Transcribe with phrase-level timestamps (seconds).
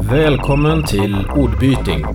[0.00, 2.06] Välkommen till Ordbyting.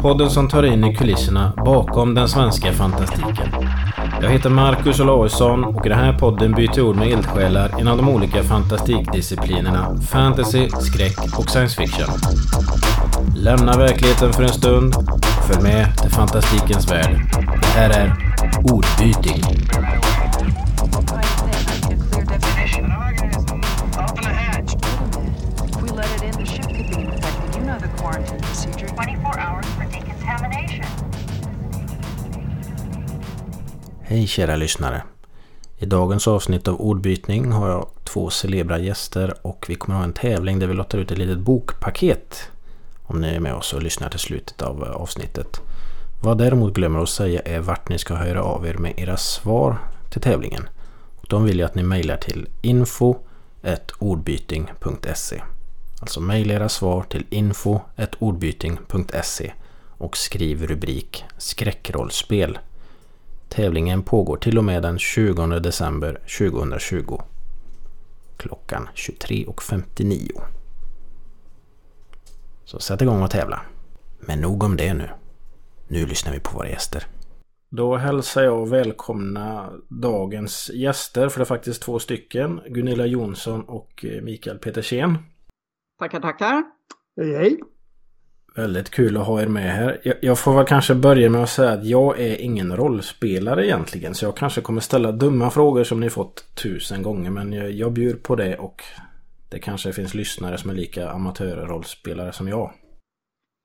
[0.00, 3.48] Podden som tar in i kulisserna bakom den svenska fantastiken.
[4.22, 8.08] Jag heter Marcus Olausson och i den här podden byter ord med eldsjälar inom de
[8.08, 12.08] olika fantastikdisciplinerna fantasy, skräck och science fiction.
[13.36, 14.94] Lämna verkligheten för en stund
[15.48, 17.20] följ med till fantastikens värld.
[17.60, 18.14] Det här är
[18.72, 19.57] Ordbyting.
[34.18, 35.02] Hej kära lyssnare.
[35.76, 40.12] I dagens avsnitt av Ordbytning har jag två celebra gäster och vi kommer ha en
[40.12, 42.50] tävling där vi lottar ut ett litet bokpaket.
[43.02, 45.60] Om ni är med oss och lyssnar till slutet av eh, avsnittet.
[46.22, 49.16] Vad jag däremot glömmer att säga är vart ni ska höra av er med era
[49.16, 49.78] svar
[50.10, 50.68] till tävlingen.
[51.28, 53.16] De vill jag att ni mejlar till info
[53.98, 55.42] ordbyting.se
[56.00, 57.80] Alltså mejla era svar till info
[58.18, 59.52] ordbyting.se
[59.98, 62.58] och skriv rubrik skräckrollspel.
[63.48, 67.20] Tävlingen pågår till och med den 20 december 2020.
[68.36, 70.30] Klockan 23.59.
[72.64, 73.60] Så sätt igång och tävla.
[74.20, 75.08] Men nog om det nu.
[75.88, 77.06] Nu lyssnar vi på våra gäster.
[77.70, 82.60] Då hälsar jag välkomna dagens gäster, för det är faktiskt två stycken.
[82.66, 85.18] Gunilla Jonsson och eh, Mikael Petersen.
[85.98, 86.62] Tackar, tackar.
[87.16, 87.60] Hej, hej.
[88.54, 90.00] Väldigt kul att ha er med här.
[90.02, 94.14] Jag, jag får väl kanske börja med att säga att jag är ingen rollspelare egentligen.
[94.14, 97.30] Så jag kanske kommer ställa dumma frågor som ni fått tusen gånger.
[97.30, 98.82] Men jag, jag bjuder på det och
[99.48, 102.72] det kanske finns lyssnare som är lika amatörrollspelare som jag.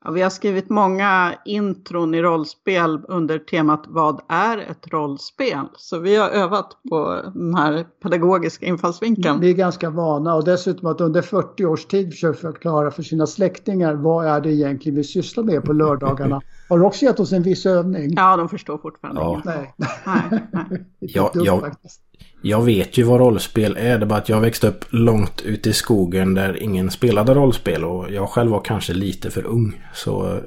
[0.06, 5.66] Ja, vi har skrivit många intron i rollspel under temat Vad är ett rollspel?
[5.78, 9.40] Så vi har övat på den här pedagogiska infallsvinkeln.
[9.40, 13.28] Vi är ganska vana och dessutom att under 40 års tid försöka förklara för sina
[13.28, 16.42] släktingar vad är det egentligen vi sysslar med på lördagarna.
[16.70, 18.14] Har också gett oss en viss övning.
[18.16, 19.42] Ja, de förstår fortfarande Ja.
[19.46, 20.86] Nej, Nej, nej.
[21.02, 21.60] lite Ja, dumt ja.
[21.60, 22.02] faktiskt.
[22.46, 23.98] Jag vet ju vad rollspel är.
[23.98, 27.84] Det är bara att jag växte upp långt ute i skogen där ingen spelade rollspel.
[27.84, 29.82] Och jag själv var kanske lite för ung.
[29.94, 30.42] Så eh,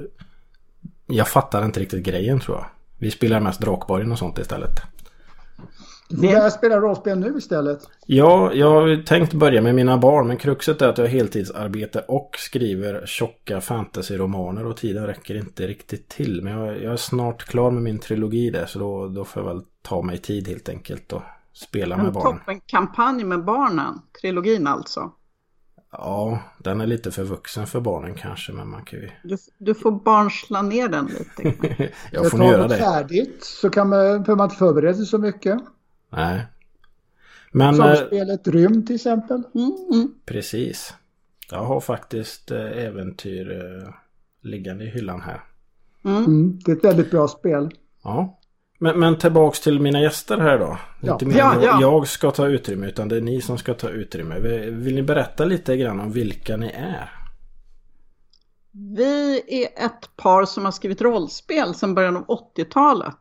[1.07, 2.65] jag fattar inte riktigt grejen tror jag.
[2.97, 4.81] Vi spelar mest Drakborgen och sånt istället.
[6.09, 7.79] Du får börja spela rollspel nu istället.
[8.05, 10.27] Ja, jag har tänkt börja med mina barn.
[10.27, 14.65] Men kruxet är att jag heltidsarbetar och skriver tjocka fantasyromaner.
[14.65, 16.41] Och tiden räcker inte riktigt till.
[16.43, 18.65] Men jag, jag är snart klar med min trilogi där.
[18.65, 21.21] Så då, då får jag väl ta mig tid helt enkelt och
[21.57, 22.39] spela med En barnen.
[22.39, 24.01] toppenkampanj med barnen.
[24.21, 25.11] Trilogin alltså.
[25.91, 29.09] Ja, den är lite för vuxen för barnen kanske, men man kan ju...
[29.23, 31.55] Du, du får barnsla ner den lite.
[32.11, 32.77] Jag får nog göra det.
[32.77, 35.59] färdigt så kan man, behöver man inte förbereda sig så mycket.
[36.09, 36.45] Nej.
[37.51, 39.43] Men Som eh, spelet Rym till exempel.
[39.55, 40.13] Mm, mm.
[40.25, 40.93] precis.
[41.51, 43.93] Jag har faktiskt eh, äventyr eh,
[44.41, 45.43] liggande i hyllan här.
[46.05, 46.25] Mm.
[46.25, 47.69] Mm, det är ett väldigt bra spel.
[48.03, 48.36] Ja.
[48.77, 50.77] Men, men tillbaks till mina gäster här då.
[51.01, 51.13] Ja.
[51.13, 51.77] Inte mer Ja, jag, ja.
[51.81, 54.39] jag ska ta utrymme utan det är ni som ska ta utrymme.
[54.39, 57.11] Vill, vill ni berätta lite grann om vilka ni är?
[58.71, 63.15] Vi är ett par som har skrivit rollspel sedan början av 80-talet.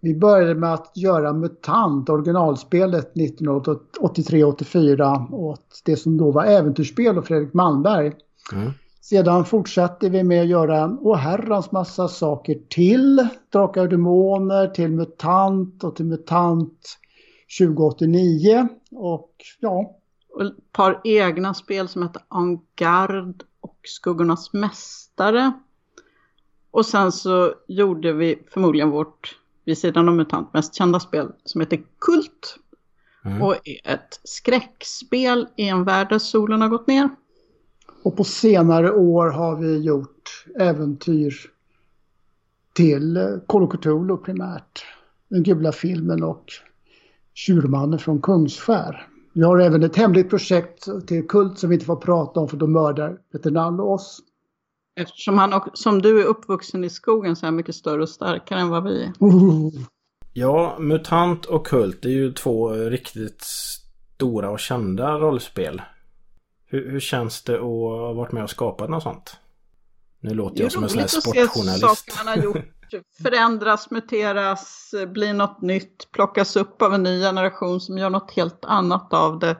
[0.00, 7.26] Vi började med att göra MUTANT, originalspelet 1983-84 åt det som då var äventyrsspel och
[7.26, 8.12] Fredrik Malmberg.
[8.52, 8.72] Mm.
[9.08, 13.28] Sedan fortsatte vi med att göra en oherrans massa saker till.
[13.52, 16.98] Drakar och Demoner, till MUTANT och till MUTANT
[17.58, 18.68] 2089.
[18.90, 19.96] Och ja,
[20.34, 25.52] Och ett par egna spel som heter En Garde och Skuggornas Mästare.
[26.70, 31.60] Och sen så gjorde vi förmodligen vårt, vid sidan av MUTANT, mest kända spel som
[31.60, 32.58] heter Kult.
[33.24, 33.42] Mm.
[33.42, 37.08] Och är ett skräckspel i en värld där solen har gått ner.
[38.02, 41.34] Och på senare år har vi gjort äventyr
[42.72, 44.84] till Call of Cthulhu primärt.
[45.28, 46.44] Den gula filmen och
[47.34, 49.08] Tjurmannen från Kungsskär.
[49.32, 52.56] Vi har även ett hemligt projekt till Kult som vi inte får prata om för
[52.56, 54.20] då mördar Peter Nall oss.
[55.00, 58.08] Eftersom han och, som du är uppvuxen i skogen så är han mycket större och
[58.08, 59.12] starkare än vad vi är.
[59.18, 59.72] Oh.
[60.32, 65.82] Ja, MUTANT och Kult är ju två riktigt stora och kända rollspel.
[66.70, 69.36] Hur, hur känns det att ha varit med och skapat något sånt?
[70.20, 72.12] Nu låter Det är jag som en sån här roligt att se sportjournalist.
[72.12, 72.64] saker man har gjort
[73.22, 78.64] förändras, muteras, blir något nytt, plockas upp av en ny generation som gör något helt
[78.64, 79.56] annat av det.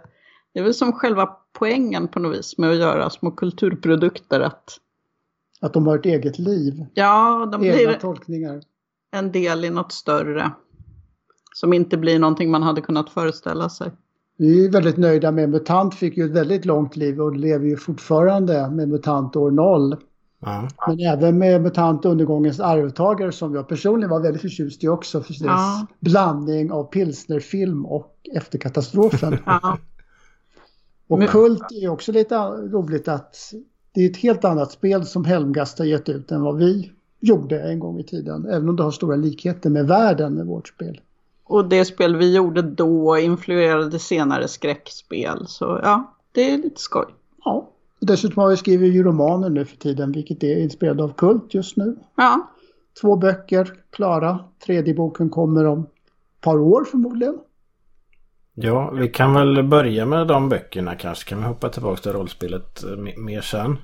[0.52, 4.40] Det är väl som själva poängen på något vis med att göra små kulturprodukter.
[4.40, 4.78] Att
[5.60, 6.86] Att de har ett eget liv.
[6.94, 8.62] ja, de Egna blir tolkningar.
[9.10, 10.50] en del i något större.
[11.54, 13.90] Som inte blir någonting man hade kunnat föreställa sig.
[14.40, 17.76] Vi är väldigt nöjda med MUTANT fick ju ett väldigt långt liv och lever ju
[17.76, 19.96] fortfarande med MUTANT år 0.
[20.40, 20.68] Ja.
[20.86, 25.32] Men även med MUTANT undergångens arvtagare som jag personligen var väldigt förtjust i också för
[25.32, 25.86] dess Ja.
[26.00, 29.38] blandning av pilsnerfilm och efterkatastrofen.
[29.46, 29.78] Ja.
[31.08, 33.36] Och Men- Kult är ju också lite roligt att
[33.92, 36.90] det är ett helt annat spel som Helmgast har gett ut än vad vi
[37.20, 38.46] gjorde en gång i tiden.
[38.46, 41.00] Även om det har stora likheter med världen med vårt spel.
[41.48, 45.46] Och det spel vi gjorde då influerade senare skräckspel.
[45.46, 47.06] Så ja, det är lite skoj.
[47.44, 47.70] Ja.
[48.00, 51.76] Dessutom har vi skrivit ju romaner nu för tiden vilket är inspirerad av Kult just
[51.76, 51.96] nu.
[52.16, 52.50] Ja,
[53.00, 54.38] Två böcker klara.
[54.66, 57.38] Tredje boken kommer om ett par år förmodligen.
[58.54, 61.28] Ja, vi kan väl börja med de böckerna kanske.
[61.28, 63.78] Kan vi hoppa tillbaka till rollspelet eh, me- mer sen.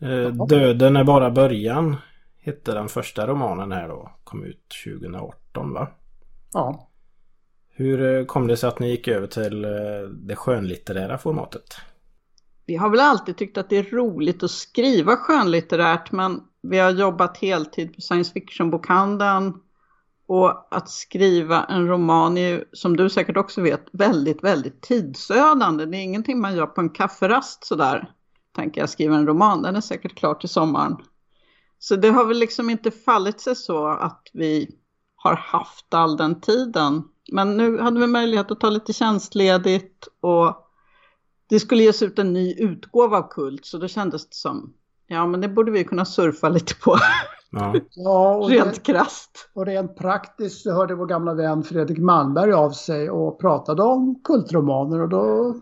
[0.00, 1.96] Eh, Döden är bara början.
[2.40, 4.10] Hette den första romanen här då.
[4.24, 5.88] Kom ut 2018 va?
[6.52, 6.88] Ja.
[7.68, 9.70] Hur eh, kom det sig att ni gick över till eh,
[10.10, 11.76] det skönlitterära formatet?
[12.66, 16.90] vi har väl alltid tyckt att det är roligt att skriva skönlitterärt men vi har
[16.90, 19.54] jobbat heltid på science fiction-bokhandeln
[20.26, 25.86] och att skriva en roman är ju, som du säkert också vet, väldigt, väldigt tidsödande.
[25.86, 28.10] Det är ingenting man gör på en kafferast sådär.
[28.56, 30.96] Tänker jag skriva en roman, den är säkert klar till sommaren.
[31.78, 34.76] Så det har väl liksom inte fallit sig så att vi
[35.22, 37.02] har haft all den tiden.
[37.32, 40.56] Men nu hade vi möjlighet att ta lite tjänstledigt och
[41.48, 44.72] det skulle ges ut en ny utgåva av Kult så då kändes det som,
[45.06, 46.96] ja men det borde vi kunna surfa lite på,
[47.50, 49.50] Ja, ja och, rent krasst.
[49.54, 54.20] och rent praktiskt så hörde vår gamla vän Fredrik Malmberg av sig och pratade om
[54.24, 55.54] kultromaner och då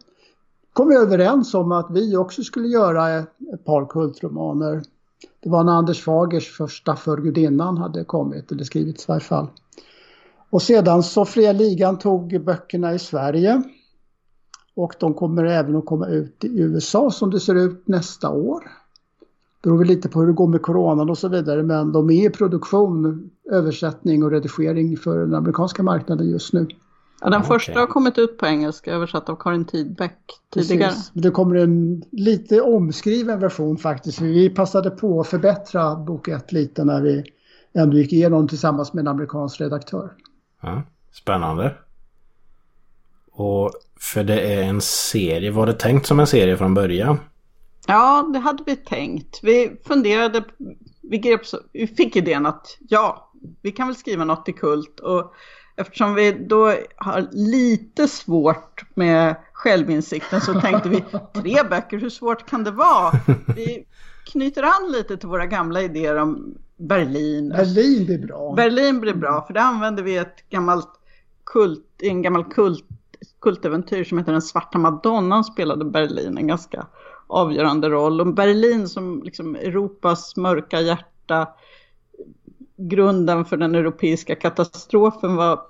[0.73, 3.09] kom vi överens om att vi också skulle göra
[3.55, 4.83] ett par kultromaner.
[5.40, 9.46] Det var när Anders Fagers första För gudinnan hade kommit, eller skrivits i varje fall.
[10.50, 13.62] Och sedan så Fria Ligan tog böckerna i Sverige.
[14.75, 18.61] Och de kommer även att komma ut i USA som det ser ut nästa år.
[19.62, 22.11] Det beror väl lite på hur det går med coronan och så vidare men de
[22.11, 26.66] är i produktion, översättning och redigering för den amerikanska marknaden just nu.
[27.20, 27.49] Ja, den Okej.
[27.49, 30.17] första har kommit ut på engelska översatt av Karin Tidbeck
[30.55, 30.90] tidigare.
[30.90, 31.11] Precis.
[31.14, 34.20] Det kommer en lite omskriven version faktiskt.
[34.20, 37.25] Vi passade på att förbättra bok 1 lite när vi
[37.72, 40.12] ändå gick igenom tillsammans med en amerikansk redaktör.
[40.62, 40.82] ja.
[41.12, 41.75] Spännande.
[43.32, 43.70] Och
[44.00, 45.50] för det är en serie.
[45.50, 47.20] Var det tänkt som en serie från början?
[47.87, 49.40] Ja, det hade vi tänkt.
[49.43, 50.44] Vi funderade,
[51.02, 53.32] vi, grep så, vi fick idén att ja,
[53.62, 55.00] vi kan väl skriva något i Kult.
[55.00, 55.34] Och
[55.81, 61.05] eftersom vi då har lite svårt med självinsikten så tänkte vi
[61.35, 63.12] tre böcker, hur svårt kan det vara?
[63.56, 63.87] Vi
[64.25, 67.49] knyter an lite till våra gamla idéer om Berlin.
[67.49, 68.55] Berlin blir bra.
[68.55, 70.88] Berlin blir bra för där använder vi ett gammalt
[71.44, 72.85] kult, en gammal kult,
[73.41, 76.87] kultäventyr som heter Den svarta madonnan spelade Berlin en ganska
[77.26, 78.21] avgörande roll.
[78.21, 81.49] Och Berlin som liksom Europas mörka hjärta,
[82.81, 85.61] grunden för den europeiska katastrofen var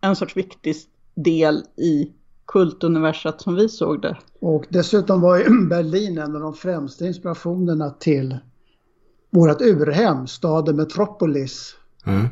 [0.00, 0.76] en sorts viktig
[1.14, 2.12] del i
[2.46, 4.16] kultuniversat som vi såg det.
[4.40, 8.38] Och dessutom var ju Berlin en av de främsta inspirationerna till
[9.30, 11.76] vårt urhem, staden Metropolis.
[12.06, 12.26] Mm.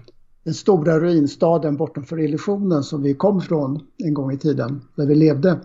[0.45, 5.15] Den stora ruinstaden bortom illusionen som vi kom från en gång i tiden, där vi
[5.15, 5.61] levde,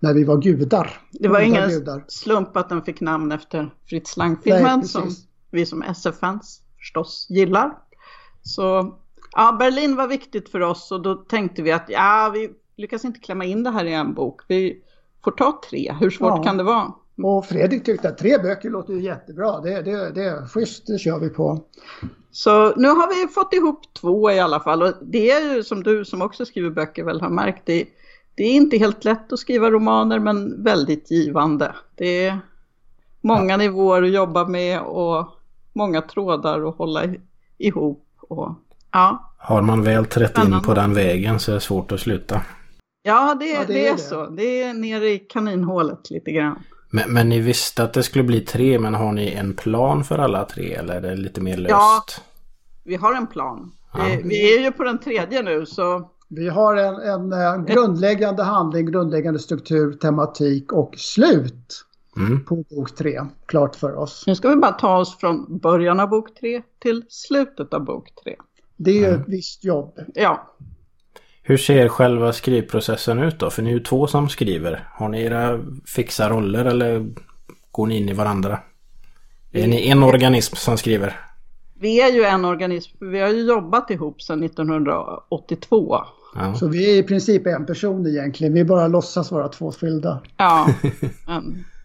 [0.00, 1.00] när vi var gudar.
[1.12, 2.04] Det var ingen gudar.
[2.08, 5.10] slump att den fick namn efter Fritz Lang-filmen som
[5.50, 7.70] vi som SF-fans förstås gillar.
[8.42, 8.94] Så
[9.32, 13.20] ja, Berlin var viktigt för oss och då tänkte vi att ja, vi lyckas inte
[13.20, 14.40] klämma in det här i en bok.
[14.48, 14.82] Vi
[15.24, 16.42] får ta tre, hur svårt Ja.
[16.42, 16.92] kan det vara?
[17.22, 19.60] Och Fredrik tyckte att tre böcker låter ju jättebra.
[19.60, 21.64] Det, det, det är schysst, det kör vi på.
[22.30, 25.82] Så nu har vi fått ihop två i alla fall och det är ju som
[25.82, 27.84] du som också skriver böcker väl har märkt, det,
[28.34, 31.74] det är inte helt lätt att skriva romaner men väldigt givande.
[31.96, 32.40] Det är
[33.20, 35.28] många nivåer att jobba med och
[35.72, 37.02] många trådar att hålla
[37.58, 38.06] ihop.
[38.20, 38.54] Och,
[38.92, 39.32] ja.
[39.38, 42.40] Har man väl trätt in på den vägen så är det svårt att sluta.
[43.02, 44.02] Ja, det, Ja, det det, är är det.
[44.02, 44.26] så.
[44.26, 46.58] Det är ner i kaninhålet lite grann.
[46.90, 50.18] Men, men ni visste att det skulle bli tre men har ni en plan för
[50.18, 51.70] alla tre eller är det lite mer löst?
[51.70, 52.02] Ja.
[52.84, 53.72] Vi har en plan.
[53.92, 54.00] Ja.
[54.24, 58.86] Vi är ju på den tredje nu så Vi har en, en, eh, grundläggande handling,
[58.86, 61.84] grundläggande struktur, tematik och slut
[62.16, 62.44] Mm.
[62.44, 63.20] på bok tre.
[63.46, 64.24] Klart för oss.
[64.26, 68.08] nu ska vi bara ta oss från början av bok tre till slutet av bok
[68.24, 68.36] tre.
[68.76, 69.98] Det är ju ett visst jobb.
[70.14, 70.56] Ja,
[71.42, 73.50] Hur ser själva skrivprocessen ut då?
[73.50, 74.88] För ni är ju två som skriver.
[74.92, 77.06] Har ni era fixa roller eller
[77.70, 78.58] går ni in i varandra?
[79.52, 81.16] Är ni en organism som skriver?
[81.80, 83.10] vi är ju en organism.
[83.10, 85.96] Vi har ju jobbat ihop sedan 1982.
[86.34, 86.54] Ja.
[86.54, 88.54] Så vi är i princip en person egentligen.
[88.54, 90.20] Vi bara låtsas vara två skilda.
[90.36, 90.68] Ja.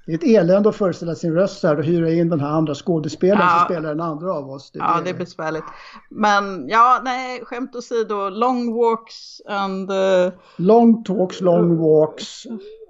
[0.05, 2.75] Det är ett elände att föreställa sin röst här och hyra in den här andra
[2.75, 3.57] skådespelaren Ja.
[3.59, 4.71] som spelar den andra av oss.
[4.71, 5.63] Det, ja, det är besvärligt.
[6.09, 8.29] Men ja, nej, skämt åsido.
[8.29, 9.91] Long walks and...
[9.91, 12.43] eh, Long talks, long walks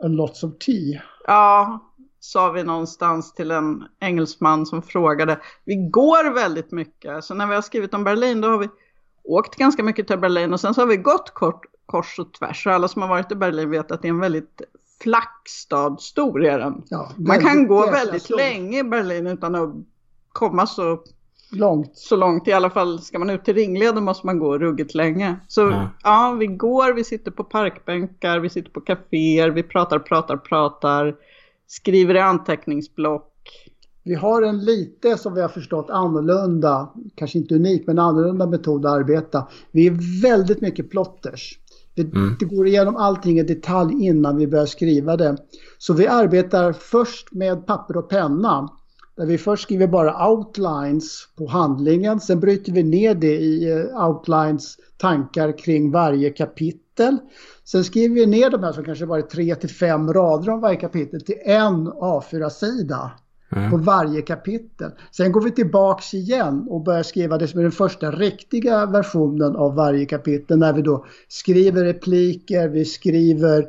[0.03, 1.01] and lots of tea.
[1.27, 1.79] Ja,
[2.19, 5.39] sa vi någonstans till en engelsman som frågade.
[5.65, 7.24] Vi går väldigt mycket.
[7.24, 8.69] Så när vi har skrivit om Berlin då har vi
[9.24, 12.67] åkt ganska mycket till Berlin och sen så har vi gått kort, kors och tvärs.
[12.67, 14.62] Och alla som har varit i Berlin vet att det är en väldigt
[15.02, 16.02] flack stad.
[16.02, 16.84] Stor är den.
[16.90, 18.38] Ja, Man kan gå väldigt stort.
[18.38, 19.70] länge i Berlin utan att
[20.30, 21.00] komma så,
[21.52, 21.92] Långt.
[21.98, 22.48] så långt.
[22.48, 25.36] I alla fall ska man ut till ringleden måste man gå ruggigt länge.
[25.48, 25.90] Så Ja.
[26.04, 31.16] ja, vi går, vi sitter på parkbänkar, vi sitter på kaféer, vi pratar, pratar, pratar.
[31.68, 33.32] Skriver i anteckningsblock.
[34.04, 38.86] Vi har en lite, som vi har förstått, annorlunda, kanske inte unik, men annorlunda metod
[38.86, 39.48] att arbeta.
[39.72, 41.60] Vi är väldigt mycket plotters.
[41.96, 42.36] Det, Mm.
[42.40, 45.38] det går igenom allting i detalj innan vi börjar skriva det.
[45.78, 48.70] Så vi arbetar först med papper och penna.
[49.18, 52.20] Där vi först skriver bara outlines på handlingen.
[52.20, 57.18] Sen bryter vi ner det i eh, outlines tankar kring varje kapitel.
[57.64, 60.62] Sen skriver vi ner de här som kanske bara är tre till fem rader om
[60.62, 63.12] varje kapitel till en A4-sida
[63.50, 64.92] på varje kapitel.
[65.12, 69.56] Sen går vi tillbaks igen och börjar skriva det som är den första riktiga versionen
[69.56, 73.68] av varje kapitel när vi då skriver repliker, vi skriver,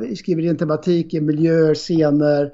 [0.00, 2.52] vi skriver in tematiker, miljöer, scener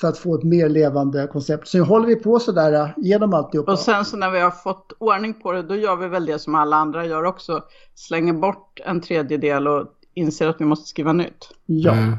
[0.00, 1.68] för att få ett mer levande koncept.
[1.68, 3.72] Så håller vi på sådär äh, genom alltihopa.
[3.72, 6.38] Och sen så när vi har fått ordning på det, då gör vi väl det
[6.38, 7.62] som alla andra gör också.
[7.94, 11.48] Slänger bort en tredjedel och inser att vi måste skriva nytt.
[11.66, 12.14] Ja, Mm.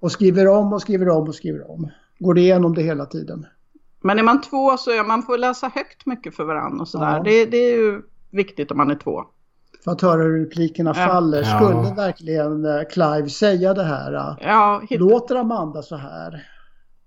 [0.00, 1.90] och skriver om och skriver om och skriver om.
[2.22, 3.46] Går igenom det hela tiden.
[4.00, 7.16] Men är man två så är man får läsa högt mycket för varandra och sådär.
[7.16, 7.22] Ja.
[7.22, 9.24] Det, det är ju viktigt om man är två.
[9.84, 11.06] För att höra hur replikerna Ja.
[11.06, 11.42] faller.
[11.42, 11.60] Ja.
[11.60, 14.12] Skulle verkligen äh, Clive säga det här?
[14.14, 16.46] äh, Ja, Låter Amanda så här?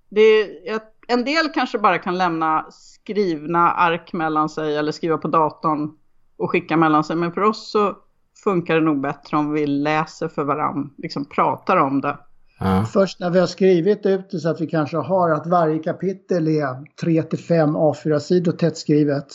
[0.10, 5.18] det är, ett- en del kanske bara kan lämna skrivna ark mellan sig eller skriva
[5.18, 5.92] på datorn
[6.38, 7.16] och skicka mellan sig.
[7.16, 7.96] Men för oss så
[8.44, 12.18] funkar det nog bättre om vi läser för varandra, liksom pratar om det.
[12.66, 12.86] Ja.
[12.86, 16.48] Först när vi har skrivit ut det så att vi kanske har att varje kapitel
[16.48, 19.28] är 3 till 5 A4-sidor tätt skrivet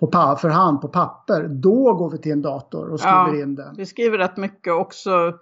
[0.00, 1.48] på pa- för hand på papper.
[1.48, 3.42] Då går vi till en dator och skriver Ja.
[3.42, 3.72] in det.
[3.76, 5.32] Vi skriver rätt mycket också,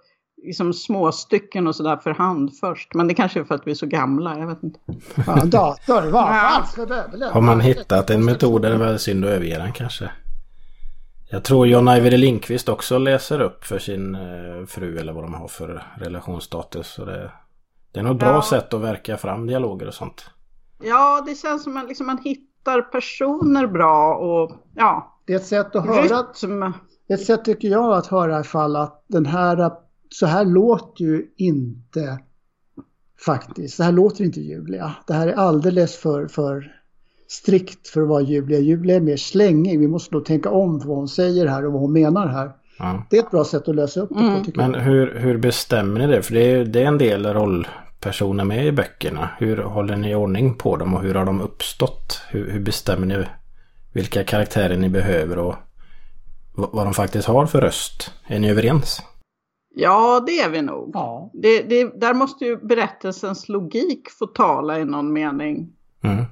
[0.43, 2.93] liksom små stycken och sådär för hand först.
[2.93, 4.79] Men det kanske är för att vi är så gamla, jag vet inte.
[5.27, 6.25] Ja, dator, vad Ja.
[6.33, 9.57] fan ska det väl Har man hittat en metod är det väl synd att överge
[9.57, 10.09] den kanske.
[11.31, 15.33] Jag tror John Ajvide Lindqvist också läser upp för sin eh, fru eller vad de
[15.33, 16.87] har för relationsstatus.
[16.87, 17.31] Så det,
[17.91, 18.41] det är nog ett bra Ja.
[18.41, 20.25] sätt att verka fram dialoger och sånt.
[20.83, 25.45] Ja, det känns som att liksom, man hittar personer bra och ja, Det är ett
[25.45, 26.73] sätt att höra, rytm.
[27.09, 29.71] ett sätt tycker jag att höra ifall att den här,
[30.09, 32.19] så här låter ju inte
[33.25, 34.95] faktiskt, så här låter inte Julia.
[35.07, 36.75] Det här är alldeles för, för
[37.31, 38.59] strikt för att vara Julia.
[38.59, 39.79] Julia är mer slängig.
[39.79, 42.51] Vi måste nog tänka om vad hon säger här och vad hon menar här.
[42.79, 43.03] Ja.
[43.09, 44.39] Det är ett bra sätt att lösa upp det Mm.
[44.39, 44.79] på tycker Men jag.
[44.79, 46.21] hur, hur bestämmer ni det?
[46.21, 49.29] För det är, det är en del rollpersoner med i böckerna.
[49.37, 52.21] Hur håller ni ordning på dem och hur har de uppstått?
[52.29, 53.25] Hur, hur bestämmer ni
[53.93, 55.55] vilka karaktärer ni behöver och
[56.55, 58.11] vad, vad de faktiskt har för röst?
[58.27, 59.01] Är ni överens?
[59.75, 60.91] Ja, det är vi nog.
[60.93, 65.69] Ja, Det, det, där måste ju berättelsens logik få tala i någon mening.
[66.03, 66.25] Mm.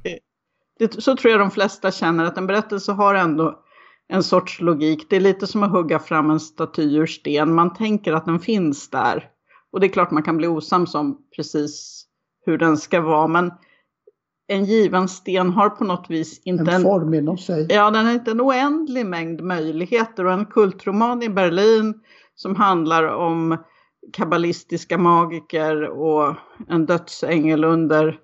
[0.80, 3.64] Det, så tror jag de flesta känner att en berättelse har ändå
[4.10, 5.06] en sorts logik.
[5.10, 7.56] Det är lite som att hugga fram en staty ur sten.
[7.56, 9.30] Man tänker att den finns där.
[9.72, 12.04] Och det är klart man kan bli osams om precis
[12.46, 13.28] hur den ska vara.
[13.28, 13.52] Men
[14.48, 17.68] en given sten har på något vis inte en form inom sig.
[17.70, 21.94] Ja, den har inte en oändlig mängd möjligheter och en kultroman i Berlin
[22.36, 23.58] som handlar om
[24.14, 26.36] kabbalistiska magiker och
[26.68, 28.20] en dödsängel under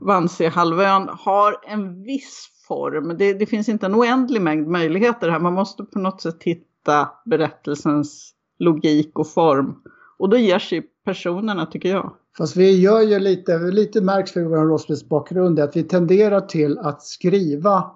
[0.00, 3.16] Wannsee-halvön har en viss form.
[3.18, 5.40] Det, det finns inte en oändlig mängd möjligheter här.
[5.40, 9.82] Man måste på något sätt hitta berättelsens logik och form.
[10.18, 12.12] Och då ger sig personerna tycker jag.
[12.38, 17.02] Fast vi gör ju lite, lite märks för vår rollspelsbakgrund att vi tenderar till att
[17.02, 17.90] skriva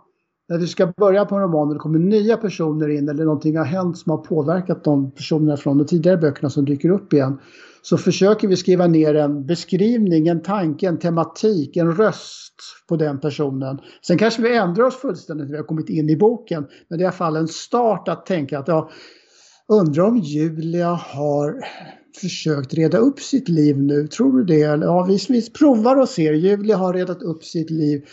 [0.50, 3.56] när vi ska börja på en roman och det kommer nya personer in eller någonting
[3.56, 7.38] har hänt som har påverkat de personerna från de tidigare böckerna som dyker upp igen.
[7.82, 12.54] Så försöker vi skriva ner en beskrivning, en tanke, en tematik, en röst
[12.88, 13.78] på den personen.
[14.06, 16.66] Sen kanske vi ändrar oss fullständigt när vi har kommit in i boken.
[16.88, 18.90] Men det är i alla fall en start att tänka att ja,
[19.68, 21.60] undrar om Julia har
[22.20, 24.06] försökt reda upp sitt liv nu.
[24.06, 24.84] Tror du det?
[24.84, 26.32] Ja, vi, vi provar och ser.
[26.32, 28.04] Julia har redat upp sitt liv.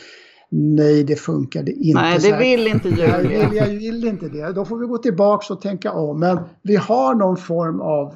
[0.50, 2.02] Nej, det funkade inte.
[2.02, 3.50] Nej, det vill inte Nej, Julia.
[3.50, 4.52] vill, jag vill inte det.
[4.52, 6.20] Då får vi gå tillbaks och tänka om.
[6.20, 8.16] Men vi har någon form av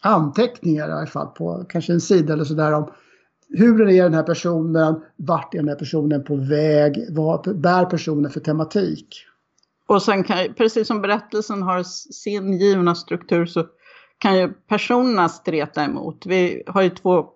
[0.00, 2.90] anteckningar i alla fall på kanske en sida eller sådär om
[3.48, 8.30] hur är den här personen, vart är den här personen på väg, vad bär personen
[8.30, 9.24] för tematik.
[9.86, 11.82] Och sen kan, precis som berättelsen har
[12.12, 13.66] sin givna struktur så
[14.18, 16.26] kan ju personerna streta emot.
[16.26, 17.26] Vi har ju två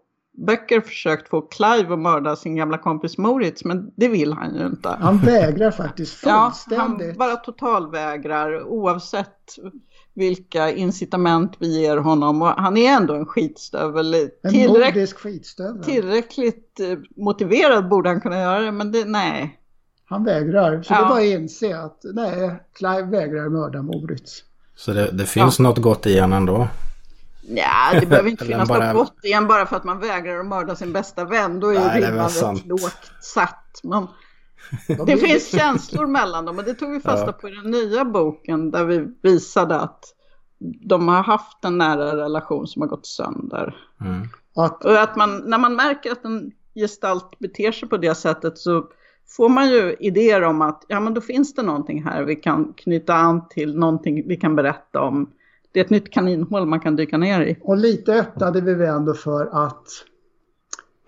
[0.47, 4.67] böcker försökt få Clive att mörda sin gamla kompis Moritz, men det vill han ju
[4.67, 4.89] inte.
[5.01, 7.19] Han vägrar faktiskt Ja, han fullständigt.
[7.19, 9.57] bara totalvägrar oavsett
[10.15, 12.43] vilka incitament vi ger honom.
[12.43, 14.15] Och han är ändå en skitstövel.
[14.43, 15.85] En Tillräck, skitstövel.
[15.85, 19.59] tillräckligt eh, motiverad borde han kunna göra det, men det, nej.
[20.05, 20.83] Han vägrar.
[20.83, 20.99] Så Ja.
[20.99, 24.43] det är bara att inse att nej, Clive vägrar mörda Moritz.
[24.77, 26.69] Så det, det finns något gott i han ändå.
[27.47, 30.47] Ja, det behöver inte finnas bara- något gott igen bara för att man vägrar att
[30.47, 31.61] mörda sin bästa vän.
[31.61, 33.81] Då är Nej, det är ju väl ribban lågt satt.
[33.83, 37.33] De det finns känslor mellan dem och det tog vi fasta Ja.
[37.33, 40.05] på i den nya boken där vi visade att
[40.81, 43.77] de har haft en nära relation som har gått sönder.
[44.01, 44.29] Mm.
[44.57, 48.59] Att, Och att man, när man märker att en gestalt beter sig på det sättet
[48.59, 48.85] så
[49.37, 52.73] får man ju idéer om att ja men då finns det någonting här vi kan
[52.77, 55.31] knyta an till, någonting vi kan berätta om.
[55.73, 57.57] Det är ett nytt kaninhål man kan dyka ner i.
[57.61, 59.87] och lite öppnade vi väl ändå för att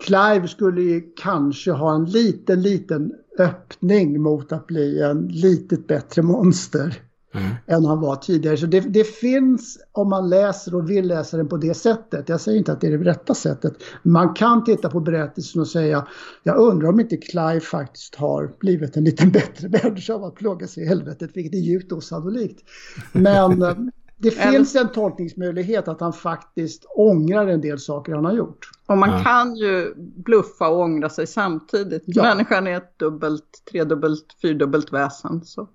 [0.03, 6.21] Clive skulle ju kanske ha en liten, liten öppning mot att bli en litet bättre
[6.21, 7.01] monster
[7.35, 7.51] Mm.
[7.67, 8.57] än han var tidigare.
[8.57, 12.41] Så det, det finns, om man läser och vill läsa den på det sättet, jag
[12.41, 16.07] säger inte att det är det rätta sättet, man kan titta på berättelsen och säga,
[16.43, 20.67] jag undrar om inte Clive faktiskt har blivit en liten bättre människa av att plåga
[20.67, 22.63] sig i helvetet, vilket är djupt osannolikt.
[23.11, 23.61] Men
[24.17, 28.69] det Eller- finns en tolkningsmöjlighet att han faktiskt ångrar en del saker han har gjort.
[28.87, 29.23] Och man Ja.
[29.23, 32.03] kan ju bluffa och ångra sig samtidigt.
[32.05, 32.23] Ja.
[32.23, 35.41] Människan är ett dubbelt, tredubbelt, fyrdubbelt väsen.
[35.45, 35.67] Så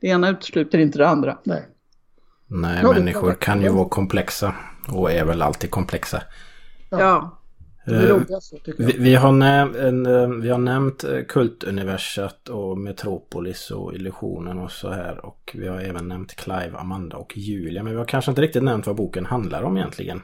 [0.00, 1.38] det ena utesluter inte det andra.
[1.44, 1.68] Nej.
[2.46, 4.54] Nej, människor kan ju vara komplexa.
[4.88, 6.22] Och är väl alltid komplexa.
[6.90, 7.00] Ja.
[7.00, 7.38] Ja.
[7.86, 8.16] Eh,
[8.78, 14.70] Vi, vi, har en, eh, vi har nämnt eh, kultuniverset och Metropolis och illusionen och
[14.70, 15.26] så här.
[15.26, 17.82] Och vi har även nämnt Clive, Amanda och Julia.
[17.82, 20.22] Men vi har kanske inte riktigt nämnt vad boken handlar om egentligen.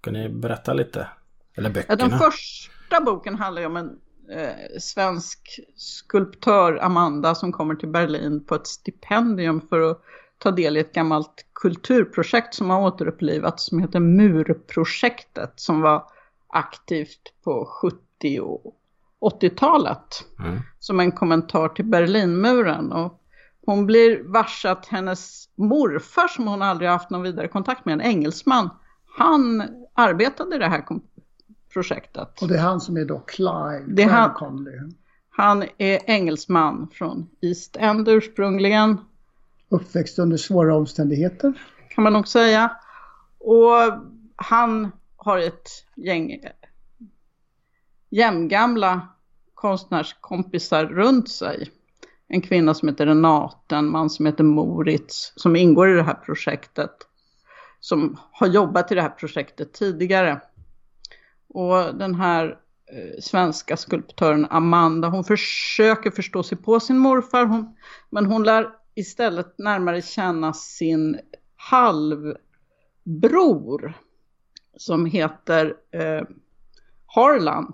[0.00, 1.08] Kan ni berätta lite?
[1.56, 1.96] Eller Ja, böckerna?
[2.08, 3.90] den första boken handlar ju om en
[4.30, 10.00] eh, svensk skulptör, Amanda, som kommer till Berlin på ett stipendium för att
[10.38, 16.02] ta del i ett gammalt kulturprojekt som har återupplivats som heter Murprojektet som var
[16.48, 18.76] aktivt på 70 och
[19.20, 20.58] 80-talet Mm.
[20.78, 22.92] som en kommentar till Berlinmuren.
[22.92, 23.22] Och
[23.66, 28.00] hon blir varse att hennes morfar som hon aldrig haft någon vidare kontakt med, en
[28.00, 28.70] engelsman,
[29.18, 29.62] han
[29.94, 30.84] arbetade i det här
[31.72, 32.42] projektet.
[32.42, 33.84] Och det är han som är då Clive.
[33.86, 34.94] Det är han-.
[35.30, 38.98] Han är engelsman från East End ursprungligen,
[39.68, 41.52] Uppväxt under svåra omständigheter.
[41.90, 42.76] kan man nog säga.
[43.38, 43.72] Och
[44.36, 44.92] han
[45.26, 46.40] har ett gäng
[48.10, 49.08] jämngamla
[49.54, 51.70] konstnärskompisar runt sig.
[52.28, 56.14] En kvinna som heter Renate, en man som heter Moritz, som ingår i det här
[56.14, 56.90] projektet.
[57.80, 60.40] Som har jobbat i det här projektet tidigare.
[61.48, 62.46] Och den här
[62.92, 67.46] eh, svenska skulptören Amanda, hon försöker förstå sig på sin morfar.
[67.46, 67.76] Hon,
[68.10, 71.20] men hon lär istället närmare känna sin
[71.56, 72.36] halvbror.
[74.76, 76.22] Som heter eh,
[77.06, 77.72] Harlan.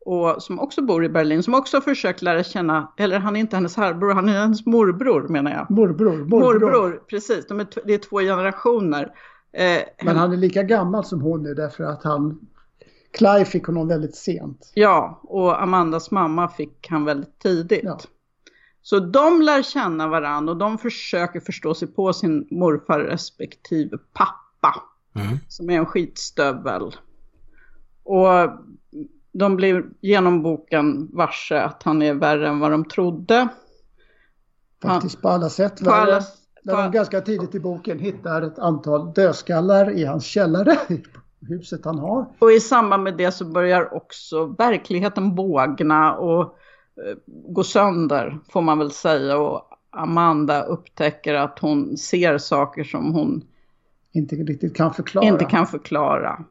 [0.00, 3.40] Och som också bor i Berlin, som också har försökt lära känna, eller han är
[3.40, 5.70] inte hennes halvbror, han är hennes morbror menar jag.
[5.70, 6.16] Morbror.
[6.16, 6.60] Morbror.
[6.60, 7.46] Morbror, precis.
[7.46, 9.14] De är det är två generationer.
[9.52, 12.40] Eh, Men han är lika gammal som hon är därför att han...
[13.12, 14.72] Clive fick honom väldigt sent.
[14.74, 17.84] Ja, och Amandas mamma fick han väldigt tidigt.
[17.84, 17.98] Ja.
[18.82, 24.82] Så de lär känna varandra och de försöker förstå sig på sin morfar respektive pappa.
[25.14, 25.38] Mm.
[25.48, 26.96] Som är en skitstövel.
[28.02, 28.28] Och
[29.32, 33.48] de blir genom boken varse att han är värre än vad de trodde.
[34.82, 35.84] Faktiskt på alla sätt.
[35.84, 36.20] På alla,
[36.62, 40.76] Där på, de ganska tidigt i boken hittar ett antal dödskallar i hans källare.
[41.40, 42.26] I huset han har.
[42.38, 48.62] och i samband med det så börjar också verkligheten bågna och eh, gå sönder får
[48.62, 49.38] man väl säga.
[49.38, 53.44] Och Amanda upptäcker att hon ser saker som hon
[54.12, 55.26] Inte riktigt kan förklara.
[55.26, 56.44] inte kan förklara.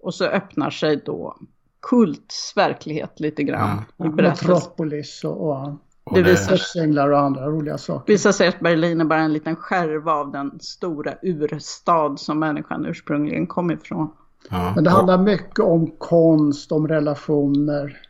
[0.00, 1.36] Och så öppnar sig då
[1.82, 4.48] kults verklighet lite grann i berättelsen.
[4.54, 5.68] Metropolis och, och
[6.04, 8.12] Och det visar- dödsänglar och andra roliga saker.
[8.12, 12.86] visar sig att Berlin är bara en liten skärva av den stora urstad som människan
[12.86, 14.08] ursprungligen kom ifrån.
[14.50, 14.72] ja.
[14.74, 18.00] Men det handlar mycket om konst, om relationer.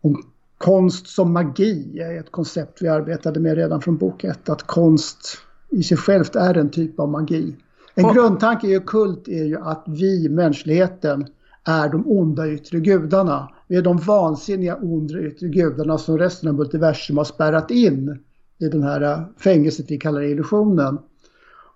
[0.00, 0.22] om
[0.58, 4.48] konst som magi är ett koncept vi arbetade med redan från bok ett.
[4.48, 5.38] Att konst
[5.74, 7.56] i sig självt är en typ av magi.
[7.94, 11.26] En Och- grundtanke i kult är ju att vi, mänskligheten,
[11.66, 13.48] är de onda yttre gudarna.
[13.68, 18.18] Vi är de vansinniga onda yttre gudarna som resten av multiversum har spärrat in
[18.58, 20.98] i den här eh, fängelset vi kallar illusionen.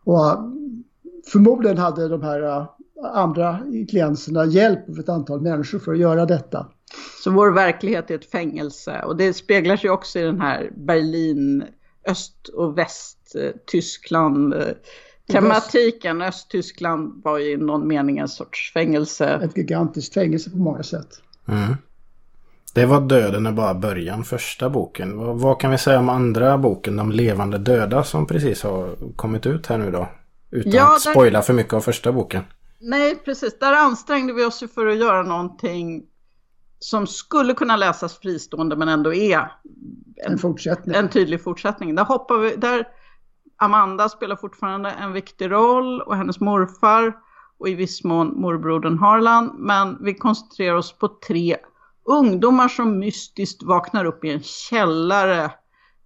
[0.05, 0.39] Och eh,
[1.33, 2.67] förmodligen hade de här eh,
[3.15, 3.59] andra
[3.89, 6.67] klienterna hjälp av ett antal människor för att göra detta.
[7.25, 11.65] Så vår verklighet är ett fängelse och det speglar sig också i den här Berlin,
[12.09, 14.55] öst och väst, eh, Tyskland.
[14.55, 14.61] eh,
[15.33, 19.41] Tematiken Östtyskland var ju i någon mening en sorts fängelse.
[19.45, 21.09] Ett gigantiskt fängelse på många sätt.
[21.49, 21.75] Mm.
[22.75, 25.19] Det var Döden är bara början, första boken.
[25.19, 29.47] Vad, vad kan vi säga om andra boken, De levande döda, som precis har kommit
[29.47, 30.09] ut här nu då?
[30.51, 32.43] Utan Ja, att där- spoila för mycket av första boken.
[32.81, 33.59] Nej, precis.
[33.59, 36.03] Där ansträngde vi oss ju för att göra någonting
[36.79, 39.53] som skulle kunna läsas fristående men ändå är
[40.27, 40.97] En fortsättning.
[40.97, 41.95] en tydlig fortsättning.
[41.95, 42.89] Där hoppar vi, där
[43.57, 47.17] Amanda spelar fortfarande en viktig roll och hennes morfar
[47.59, 49.57] och i viss mån morbrodern Harlan.
[49.59, 51.57] Men vi koncentrerar oss på tre
[52.05, 55.51] ungdomar som mystiskt vaknar upp i en källare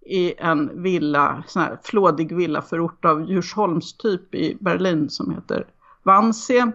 [0.05, 5.67] i en villa, sån här flådig villaförort av Djursholmstyp i Berlin som heter
[6.03, 6.71] Wannsee.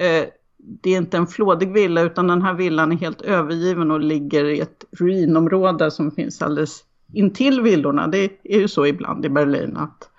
[0.00, 0.26] Eh,
[0.58, 4.44] det är inte en flådig villa utan den här villan är helt övergiven och ligger
[4.44, 8.06] i ett ruinområde som finns alldeles intill villorna.
[8.06, 10.10] Det är ju så ibland i Berlin att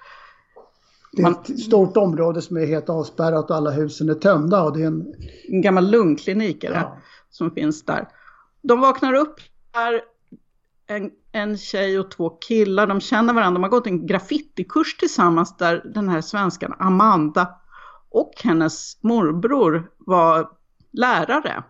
[1.11, 4.63] Det är ett stort område som är helt avspärrat och alla husen är tömda.
[4.63, 5.13] Och det är en,
[5.47, 6.97] en gammal lungklinik är det, Ja.
[7.29, 8.07] som finns där.
[8.61, 9.35] De vaknar upp
[9.73, 10.01] där,
[10.87, 15.57] en, en tjej och två killar, de känner varandra, de har gått en graffitikurs tillsammans
[15.57, 17.58] där den här svenskan Amanda
[18.11, 20.49] och hennes morbror var
[20.91, 21.63] lärare.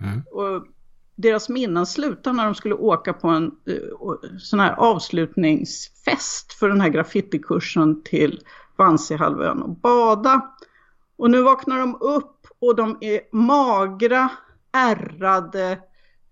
[0.00, 0.22] Mm.
[0.30, 0.66] Och
[1.16, 6.80] deras minnen slutar när de skulle åka på en eh, sån här avslutningsfest för den
[6.80, 8.40] här graffitikursen till
[8.76, 10.54] Vansiehalvön och bada.
[11.16, 14.28] Och nu vaknar de upp och de är magra,
[14.72, 15.78] ärrade,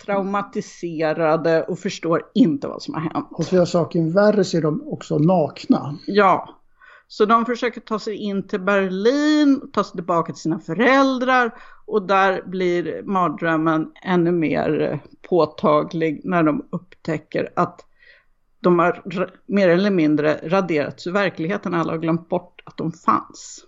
[0.05, 3.29] traumatiserade och förstår inte vad som har hänt.
[3.31, 5.99] och för att göra saken värre så är de också nakna.
[6.07, 6.61] Ja,
[7.09, 11.55] så de försöker ta sig in till Berlin, ta sig tillbaka till sina föräldrar
[11.87, 17.81] och där blir mardrömmen ännu mer påtaglig när de upptäcker att
[18.61, 19.03] de har
[19.47, 21.75] mer eller mindre raderats ur verkligheten.
[21.75, 23.64] Alla har glömt bort att de fanns.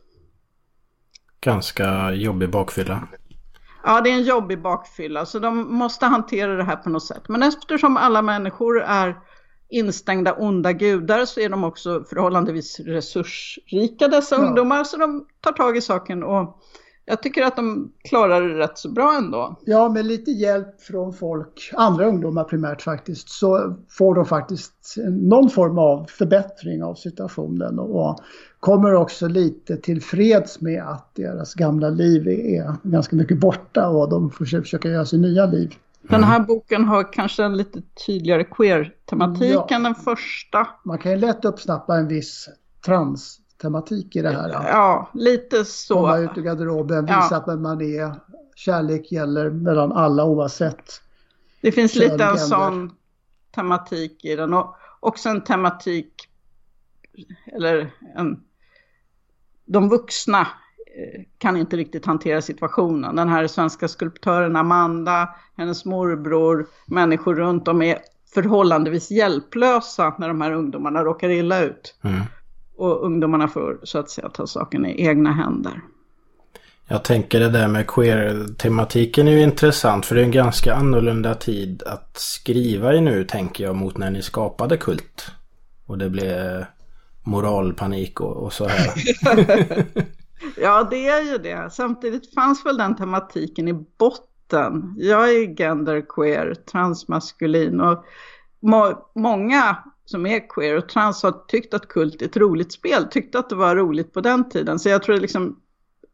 [1.41, 3.09] Ganska jobbig bakfylla.
[3.85, 7.29] Ja, det är en jobbig bakfylla, så de måste hantera det här på något sätt.
[7.29, 9.17] Men eftersom alla människor är
[9.69, 14.43] instängda onda gudar så är de också förhållandevis resursrika dessa Ja.
[14.47, 16.63] ungdomar, så de tar tag i saken och
[17.05, 19.57] jag tycker att de klarar det rätt så bra ändå.
[19.65, 25.51] Ja, med lite hjälp från folk, andra ungdomar primärt faktiskt, så får de faktiskt någon
[25.51, 28.19] form av förbättring av situationen och
[28.61, 34.31] kommer också lite tillfreds med att deras gamla liv är ganska mycket borta och de
[34.31, 35.75] får försöka göra sig nya liv.
[36.09, 39.67] Den här boken har kanske en lite tydligare queer-tematik Ja.
[39.71, 40.69] än den första.
[40.85, 42.49] Man kan ju lätt uppsnappa en viss
[42.85, 44.49] trans-tematik i det här.
[44.51, 46.19] Ja, lite Komma så.
[46.19, 47.21] ut ur garderoben, Ja.
[47.23, 48.15] visa att man är,
[48.55, 51.03] kärlek gäller mellan alla oavsett.
[51.61, 52.37] Det finns Kön, lite en gender.
[52.37, 52.91] sån
[53.55, 56.29] tematik i den och också en tematik,
[57.47, 58.41] eller en,
[59.65, 60.47] de vuxna
[61.39, 63.17] kan inte riktigt hantera situationen.
[63.17, 67.99] Den här svenska skulptören Amanda, hennes morbror, människor runt om är
[68.35, 71.95] förhållandevis hjälplösa när de här ungdomarna råkar illa ut.
[72.03, 72.21] Mm.
[72.77, 75.81] Och ungdomarna får så att säga ta saken i egna händer.
[76.91, 81.35] Jag tänker det där med queer-tematiken är ju intressant för det är en ganska annorlunda
[81.35, 85.31] tid att skriva i nu tänker jag mot när ni skapade Kult.
[85.87, 86.65] Och det blev
[87.23, 89.87] moralpanik och, och så här.
[90.61, 91.73] Ja, det är ju det.
[91.73, 94.95] Samtidigt fanns väl den tematiken i botten.
[94.97, 98.05] Jag är genderqueer, transmaskulin och
[98.61, 103.05] må- många som är queer och trans har tyckt att kult är ett roligt spel,
[103.05, 104.79] tyckte att det var roligt på den tiden.
[104.79, 105.61] Så jag tror liksom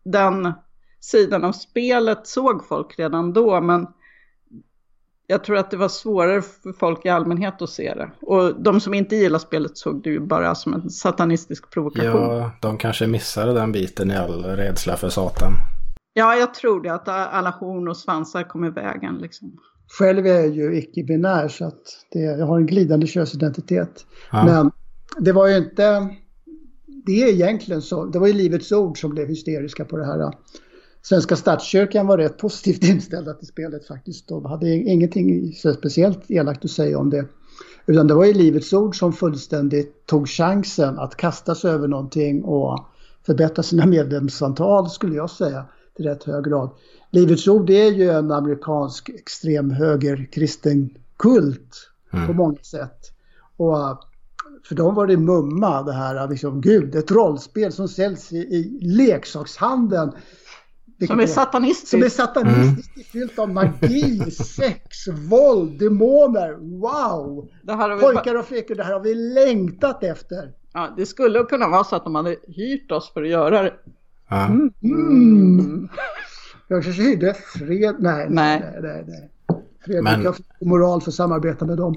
[0.04, 0.52] den
[1.00, 3.86] sidan av spelet såg folk redan då, men
[5.26, 8.10] jag tror att det var svårare för folk i allmänhet att se det.
[8.20, 12.36] Och de som inte gillar spelet såg det ju bara som en satanistisk provokation.
[12.36, 15.52] Ja, de kanske missade den biten i all rädsla för Satan.
[16.12, 16.94] Ja, jag tror det.
[16.94, 19.18] Att alla horn och svansar kom i vägen.
[19.18, 19.58] Liksom.
[19.98, 21.82] Själv är jag ju icke-binär så att
[22.12, 24.06] det, jag har en glidande könsidentitet.
[24.32, 24.44] Ja.
[24.44, 24.70] Men
[25.18, 26.08] det var ju inte...
[27.06, 28.04] Det är egentligen så.
[28.04, 30.32] Det var ju Livets Ord som blev hysteriska på det här.
[31.04, 34.28] Svenska statskyrkan var rätt positivt inställda till spelet faktiskt.
[34.28, 37.24] De hade ingenting speciellt elakt att säga om det.
[37.86, 42.44] Utan det var ju Livets Ord som fullständigt tog chansen att kasta sig över någonting
[42.44, 42.86] och
[43.26, 45.64] förbättra sina medlemsantal skulle jag säga
[45.96, 46.70] till rätt hög grad.
[47.10, 52.26] Livets Ord är ju en amerikansk extremhöger kristen kult Mm.
[52.26, 53.00] på många sätt.
[53.56, 53.76] Och
[54.64, 58.78] för dem var det mumma det här, liksom, gud, ett rollspel som säljs i, i
[58.80, 60.12] leksakshandeln.
[61.06, 61.88] Som är satanistiskt.
[61.90, 66.52] som är satanistiskt fyllt av magi, sex, våld, demoner.
[66.80, 67.48] Wow!
[67.62, 70.52] Det, här har vi Pojkar och flickor, det här har vi längtat efter.
[70.72, 73.74] ja, det skulle kunna vara så att de hade hyrt oss för att göra det.
[74.28, 74.44] Ja.
[74.82, 75.88] Mm.
[76.68, 77.96] Jag kanske hyrde fred...
[77.98, 78.80] Nej, nej, Nej.
[78.82, 79.04] nej.
[79.08, 79.30] nej.
[79.84, 81.94] Fredrik Men- har moral för att samarbeta med dem.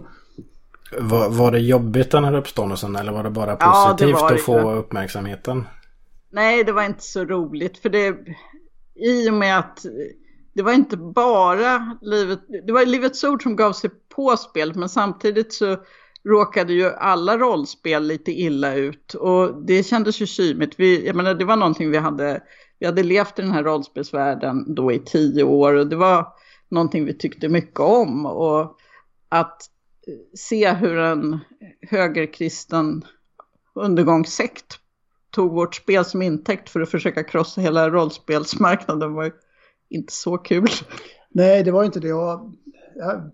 [1.00, 4.30] Var, var det jobbigt den här uppståndelsen eller var det bara Ja, det positivt var
[4.30, 4.78] det att få ju.
[4.78, 5.64] uppmärksamheten?
[6.30, 8.16] Nej, det var inte så roligt för det
[8.98, 9.86] i och med att
[10.54, 14.90] det var inte bara livet, det var Livets Ord som gav sig på spelet men
[14.90, 15.78] samtidigt så
[16.28, 20.76] råkade ju alla rollspel lite illa ut och det kändes ju kymigt.
[20.78, 22.44] Vi, jag menar, det var någonting vi hade,
[22.80, 26.28] vi hade levt i den här rollspelsvärlden då i tio år och det var
[26.70, 28.78] någonting vi tyckte mycket om och
[29.30, 29.62] att
[30.08, 31.40] eh, se hur en
[31.82, 33.06] högerkristen
[33.74, 34.80] undergångssekt
[35.32, 39.32] tog vårt spel som intäkt för att försöka krossa hela rollspelsmarknaden var
[39.90, 40.68] inte så kul.
[41.30, 42.14] Nej, det var inte det.
[42.14, 42.52] Och,
[42.96, 43.32] ja,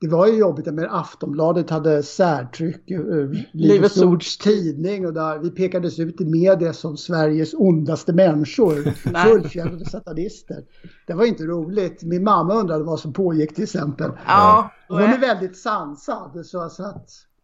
[0.00, 5.50] det var ju jobbigt med Aftonbladet hade särtryck ur Livets Ords tidning och där vi
[5.50, 8.82] pekades ut i media som Sveriges ondaste människor,
[9.28, 10.64] fullfjädrade satanister.
[11.06, 12.02] Det var inte roligt.
[12.02, 14.10] Min mamma undrade vad som pågick till exempel.
[14.26, 16.76] Ja, Och hon är väldigt sansad så, att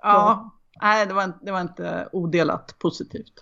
[0.03, 0.50] ja.
[0.83, 3.33] Nej, det var, inte- det var inte odelat positivt.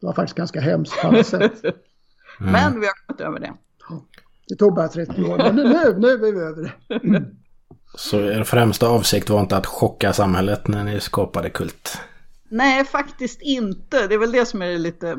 [0.00, 1.62] Det var faktiskt ganska hemskt på sätt.
[2.38, 3.52] Men vi har kommit över det.
[4.48, 5.62] Det tog bara 30 år, men nu,
[5.98, 7.24] nu är vi över det.
[7.96, 12.00] Så er främsta avsikt var inte att chocka samhället när ni skapade kult?
[12.48, 14.06] Nej, faktiskt inte.
[14.06, 15.16] Det är väl det som är lite...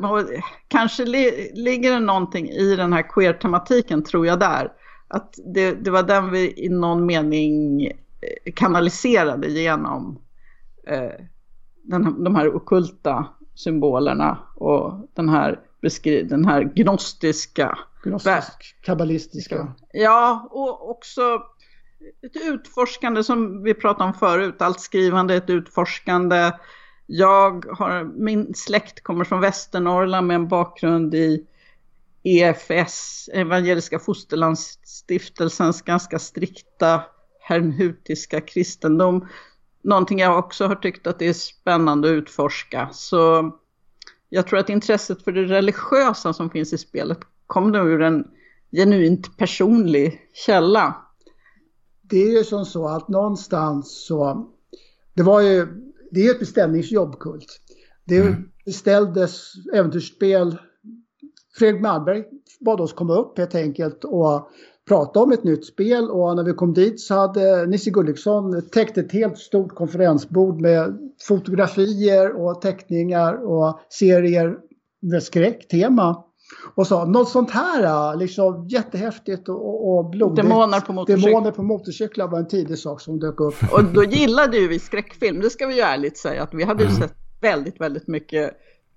[0.68, 4.72] Kanske li, ligger det någonting i den här queer-tematiken, tror jag, där.
[5.08, 10.18] Att det, det var den vi i någon mening eh, kanaliserade genom
[10.86, 11.24] eh,
[11.84, 13.26] den, de här okulta
[13.58, 19.74] symbolerna och den här, beskri, den här gnostiska Gnostisk, kabbalistiska.
[19.92, 21.42] Ja, och också
[22.22, 24.62] ett utforskande som vi pratade om förut.
[24.62, 26.52] Allt skrivande är ett utforskande.
[27.06, 31.46] Jag har, min släkt kommer från Västernorrland med en bakgrund i
[32.22, 37.02] EFS, Evangeliska Fosterlandsstiftelsens ganska strikta
[37.40, 39.28] herrnhutiska kristendom.
[39.82, 42.88] Någonting jag också har tyckt att det är spännande att utforska.
[42.92, 43.52] Så
[44.28, 48.24] jag tror att intresset för det religiösa som finns i spelet kom nog ur en
[48.72, 50.96] genuint personlig källa.
[52.02, 54.50] Det är ju som så att någonstans så,
[55.14, 55.66] det var ju,
[56.10, 57.60] det är ett beställningsjobb Kult.
[58.04, 60.58] Det beställdes äventyrsspel,
[61.58, 62.24] Fredrik Malmberg
[62.60, 64.50] bad oss komma upp helt enkelt och
[64.88, 68.98] prata om ett nytt spel och när vi kom dit så hade Nisse Gulliksson täckt
[68.98, 74.56] ett helt stort konferensbord med fotografier och teckningar och serier
[75.00, 76.24] med skräcktema.
[76.74, 80.36] Och sa något sånt här, liksom jättehäftigt och, och, blodigt.
[80.36, 81.30] Demoner på motorcykel.
[81.30, 83.54] Demoner på motorcyklar var en tidig sak som dök upp.
[83.72, 86.84] Och då gillade ju vi skräckfilm, det ska vi ju ärligt säga att vi hade
[86.84, 88.50] ju sett väldigt, väldigt mycket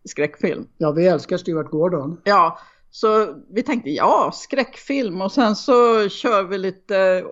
[0.05, 0.65] skräckfilm.
[0.77, 2.21] Ja, vi älskar Stuart Gordon.
[2.23, 2.57] Ja,
[2.91, 7.23] så vi tänkte ja, skräckfilm och sen så kör vi lite,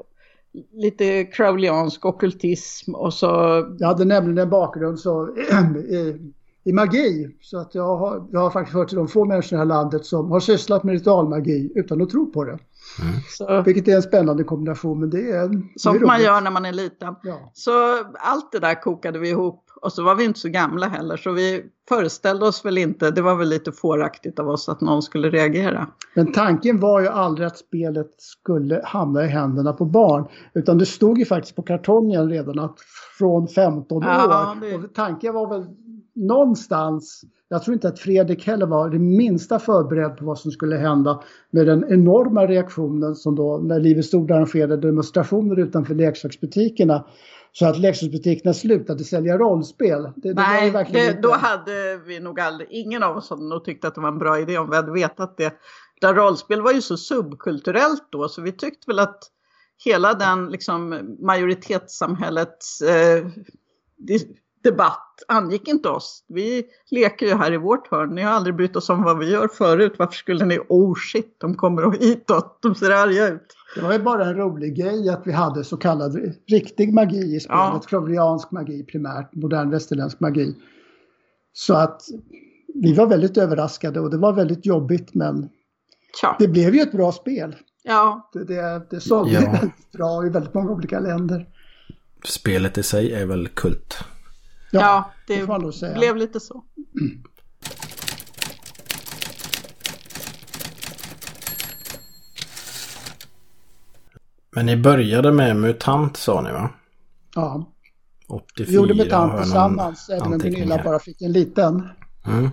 [0.73, 3.27] lite crowleyansk ockultism och så
[3.79, 5.37] Jag hade nämligen en bakgrund så,
[5.89, 6.17] i,
[6.63, 7.37] i magi.
[7.41, 9.65] Så att jag har, jag har faktiskt hört till de få människor i det här
[9.65, 12.59] landet som har sysslat med ritualmagi utan att tro på det.
[13.30, 14.99] Så, Vilket är en spännande kombination.
[14.99, 17.15] Men det är, det är som man gör när man är liten.
[17.23, 17.52] Ja.
[17.54, 17.71] Så
[18.19, 21.32] allt det där kokade vi ihop och så var vi inte så gamla heller så
[21.32, 25.30] vi föreställde oss väl inte, det var väl lite fåraktigt av oss att någon skulle
[25.30, 25.88] reagera.
[26.15, 30.28] Men tanken var ju aldrig att spelet skulle hamna i händerna på barn.
[30.54, 32.75] Utan det stod ju faktiskt på kartongen redan att
[33.17, 34.62] från 15 Ja, år.
[34.62, 35.65] det- Och tanken var väl
[36.15, 40.75] någonstans, jag tror inte att Fredrik heller var det minsta förberedd på vad som skulle
[40.75, 47.05] hända med den enorma reaktionen som då när Livets Ord arrangerade demonstrationer utanför leksaksbutikerna.
[47.51, 50.03] Så att leksaksbutikerna slutade sälja rollspel.
[50.15, 53.63] Det, det Nej, det, inte- då hade vi nog aldrig, ingen av oss hade nog
[53.65, 55.53] tyckt att det var en bra idé om vi hade vetat det.
[56.01, 59.19] Där rollspel var ju så subkulturellt då så vi tyckte väl att
[59.85, 63.25] hela den liksom majoritetssamhällets eh,
[64.63, 66.23] debatt angick inte oss.
[66.27, 68.15] Vi leker ju här i vårt hörn.
[68.15, 69.93] Ni har aldrig brytt oss om vad vi gör förut.
[69.97, 73.55] Varför skulle ni, oh shit, de kommer hitåt, de ser arga ut.
[73.75, 77.39] Det var ju bara en rolig grej att vi hade så kallad riktig magi i
[77.39, 77.83] spelet.
[78.11, 78.49] Ja.
[78.51, 80.55] Magi primärt, modern västerländsk magi.
[81.53, 82.01] Så att
[82.73, 85.49] vi var väldigt överraskade och det var väldigt jobbigt men
[86.21, 86.35] Tja.
[86.39, 87.55] det blev ju ett bra spel.
[87.83, 89.39] Ja, Det, det, det sålde Ja.
[89.51, 91.47] väldigt bra i väldigt många olika länder.
[92.25, 93.97] Spelet i sig är väl kult.
[94.71, 95.97] Ja, det det säga.
[95.97, 96.63] blev lite så.
[104.51, 106.69] Men ni började med MUTANT sa ni va?
[107.36, 107.65] Ja.
[108.27, 111.89] 84 Vi gjorde MUTANT tillsammans även om Gunilla bara fick en liten.
[112.25, 112.49] Mm.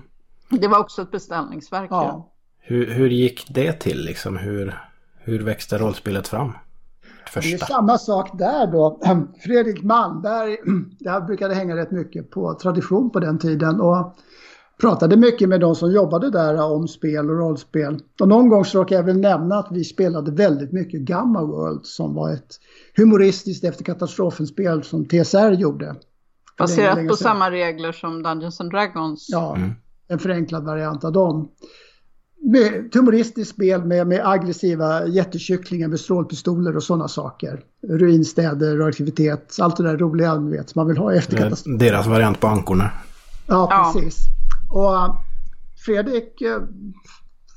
[0.51, 1.91] Det var också ett beställningsverk.
[1.91, 2.05] Ja.
[2.05, 2.33] Ja.
[2.59, 4.37] Hur, hur gick det till liksom?
[4.37, 4.79] Hur,
[5.19, 6.53] hur växte rollspelet fram?
[7.35, 9.01] Det är samma sak där då.
[9.45, 10.57] Fredrik Malmberg,
[10.99, 14.17] jag brukade hänga rätt mycket på tradition på den tiden och
[14.81, 17.99] pratade mycket med de som jobbade där om spel och rollspel.
[18.21, 21.87] Och någon gång så råkade jag väl nämna att vi spelade väldigt mycket Gamma World
[21.87, 22.61] som var ett
[22.97, 25.97] humoristiskt efter katastrofen-spel som TSR gjorde.
[26.59, 29.29] Baserat länge på samma regler som Dungeons and Dragons.
[29.31, 29.59] Ja,
[30.09, 31.49] en förenklad variant av dem.
[32.43, 37.61] Med ett humoristiskt spel med, med aggressiva jättekycklingar med strålpistoler och sådana saker.
[37.89, 41.79] Ruinstäder, radioaktivitet, allt det där roliga ni vet, som man vill ha efter Det katastrofen.
[41.79, 42.91] Deras variant på Ankorna.
[43.47, 43.93] Ja, Ja.
[43.95, 44.19] precis.
[44.71, 45.21] Och uh,
[45.87, 46.63] Fredrik uh,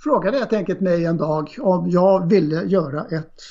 [0.03, 3.41] frågade helt enkelt mig en dag om jag ville göra ett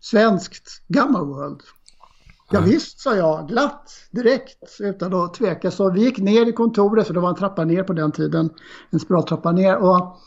[0.00, 1.60] svenskt Gamma World.
[2.50, 5.70] Ja, visst, sa jag glatt direkt utan att tveka.
[5.70, 8.50] Så vi gick ner i kontoret, för det var en trappa ner på den tiden,
[8.90, 9.76] en spiraltrappa ner.
[9.76, 10.18] Och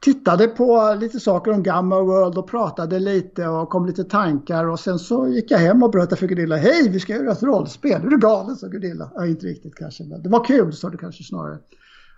[0.00, 4.64] tittade på lite saker om Gamma World och pratade lite och kom lite tankar.
[4.68, 7.42] Och sen så gick jag hem och berättade för Gunilla, hej vi ska göra ett
[7.42, 8.02] rollspel.
[8.02, 8.56] Är du galen?
[8.56, 9.10] sa Gunilla.
[9.14, 11.58] Ja, inte riktigt kanske, men det var kul sa du kanske snarare.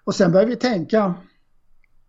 [0.04, 1.14] Och sen började vi tänka,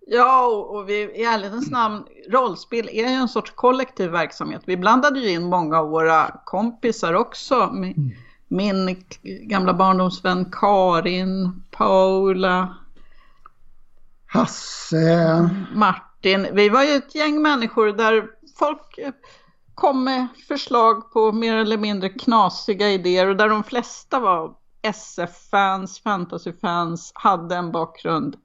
[0.08, 4.62] Ja, och- vi, i ärlighetens namn, rollspel är ju en sorts kollektiv verksamhet.
[4.66, 7.70] Vi blandade ju in många av våra kompisar också.
[7.74, 8.16] Min,
[8.48, 12.76] min k- gamla barndomsvän Karin, Paula,
[14.28, 16.48] Hasse, Martin.
[16.54, 18.28] Vi var ju ett gäng människor där
[18.60, 19.00] folk
[19.76, 26.00] kom med förslag på mer eller mindre knasiga idéer och där de flesta var SF-fans,
[26.00, 28.36] fantasy-fans, hade en bakgrund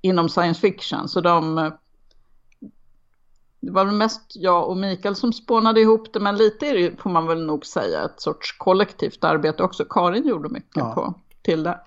[0.00, 1.08] inom science fiction.
[1.08, 1.70] Så de,
[3.60, 7.02] det var väl mest jag och Mikael som spånade ihop det, men lite är det
[7.02, 9.84] får man väl nog säga, ett sorts kollektivt arbete också.
[9.84, 10.94] Karin gjorde mycket Ja.
[10.94, 11.80] på till det.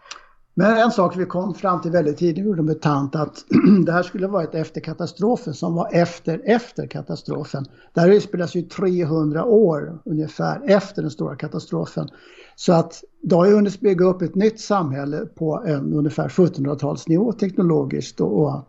[0.55, 3.45] Men en sak vi kom fram till väldigt tidigt gjorde med tant att
[3.85, 7.65] det här skulle vara ett efter katastrofen som var efter efter katastrofen.
[7.93, 12.09] Det här utspelas ju 300 år ungefär efter den stora katastrofen.
[12.55, 17.33] Så att det har ju hunnit bygga upp ett nytt samhälle på en ungefär 1700-talsnivå
[17.33, 18.67] teknologiskt och, och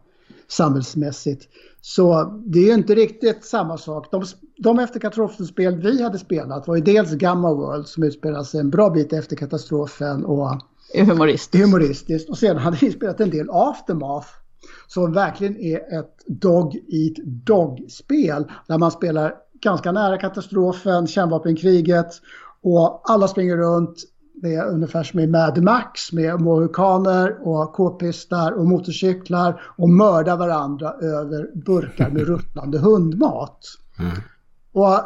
[0.48, 1.48] samhällsmässigt.
[1.80, 4.10] Så det är ju inte riktigt samma sak.
[4.10, 4.24] De,
[4.56, 8.70] de efter katastrofen-spel vi hade spelat var ju dels Gamma World som utspelar sig en
[8.70, 10.62] bra bit efter katastrofen och
[10.94, 11.64] humoristiskt.
[11.64, 12.30] humoristiskt.
[12.30, 14.28] Och sen hade vi spelat en del Aftermath
[14.86, 22.12] som verkligen är ett dog eat dog-spel där man spelar ganska nära katastrofen, kärnvapenkriget
[22.64, 23.96] och alla springer runt
[24.42, 30.92] med ungefär som i Mad Max med mohikaner och k-pistar och motorcyklar och mördar varandra
[30.92, 33.58] över burkar med ruttnande hundmat.
[34.72, 35.00] Och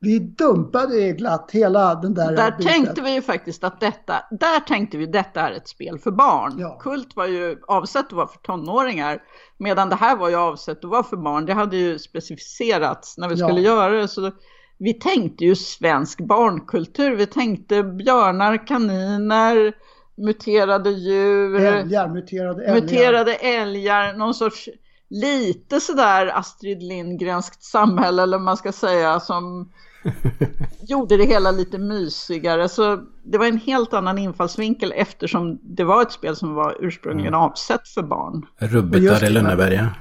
[0.00, 2.72] vi dumpade glatt hela den där Där biten.
[2.72, 6.52] tänkte vi ju faktiskt att detta, där tänkte vi detta är ett spel för barn.
[6.58, 6.78] Ja.
[6.80, 9.22] Kult var ju avsett att vara för tonåringar,
[9.58, 11.46] medan det här var ju avsett att vara för barn.
[11.46, 13.46] Det hade ju specificerats när vi Ja.
[13.48, 14.08] skulle göra det.
[14.08, 14.30] Så
[14.78, 17.16] vi tänkte ju svensk barnkultur.
[17.16, 19.72] Vi tänkte björnar, kaniner,
[20.16, 22.80] muterade djur, Älgar, muterade älgar.
[22.80, 24.68] muterade älgar, någon sorts
[25.10, 29.72] lite sådär Astrid Lindgrenskt samhälle eller man ska säga som
[30.88, 32.68] gjorde det hela lite mysigare.
[32.68, 37.34] Så det var en helt annan infallsvinkel eftersom det var ett spel som var ursprungligen
[37.34, 38.46] avsett för barn.
[38.58, 39.30] Rubbet där i.
[39.30, 39.94] Lönneberga.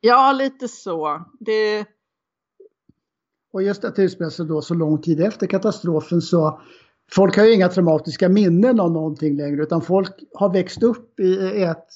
[0.00, 1.24] Ja, lite så.
[1.40, 1.84] Det,
[3.56, 6.60] och just att det utspelar sig då så lång tid efter katastrofen så
[7.12, 11.62] folk har ju inga traumatiska minnen av någonting längre utan folk har växt upp i
[11.62, 11.86] ett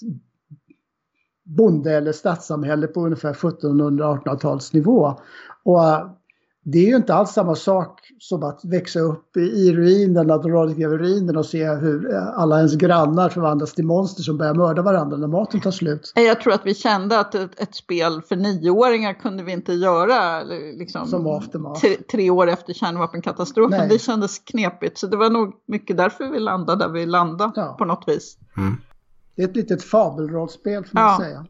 [1.45, 5.15] bonde eller stadssamhälle på ungefär 1700-1800-talsnivå.
[5.63, 5.81] Och
[6.73, 10.53] det är ju inte alls samma sak som att växa upp i, i ruinerna, de
[10.53, 14.83] radioaktiva ruinerna och se hur eh, alla ens grannar förvandlas till monster som börjar mörda
[14.83, 16.13] varandra när maten tar slut.
[16.15, 20.43] Jag tror att vi kände att ett, ett spel för nioåringar kunde vi inte göra
[20.79, 21.43] liksom, Som
[21.81, 23.79] tre, tre år efter kärnvapenkatastrofen.
[23.79, 23.89] Nej.
[23.89, 24.99] Det kändes knepigt.
[24.99, 27.75] Så det var nog mycket därför vi landade där vi landade Ja.
[27.79, 28.37] på något vis.
[29.37, 31.19] Det är ett litet fabelrollspel får man Ja.
[31.25, 31.47] säga.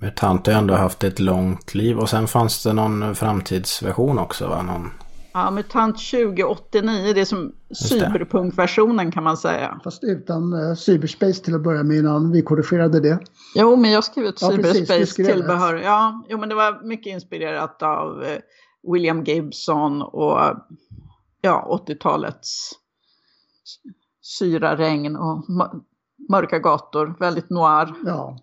[0.00, 4.48] MUTANT har ju ändå haft ett långt liv och sen fanns det någon framtidsversion också
[4.48, 4.62] va?
[4.62, 4.90] Någon...
[5.32, 7.52] Ja, MUTANT 2089, det är som
[7.88, 9.80] cyberpunkversionen kan man säga.
[9.84, 13.18] Fast utan uh, cyberspace till att börja med innan vi korrigerade det.
[13.54, 15.74] Jo, men jag skrev ut Ja, precis, du cyberspace skrev tillbehör.
[15.74, 18.38] Ja, jo, men det var mycket inspirerat av eh,
[18.92, 20.40] William Gibson och
[21.40, 22.70] ja, 80-talets
[24.22, 25.80] syra, regn och mö-
[26.30, 27.16] mörka gator.
[27.20, 27.94] Väldigt noir.
[28.06, 28.38] Ja,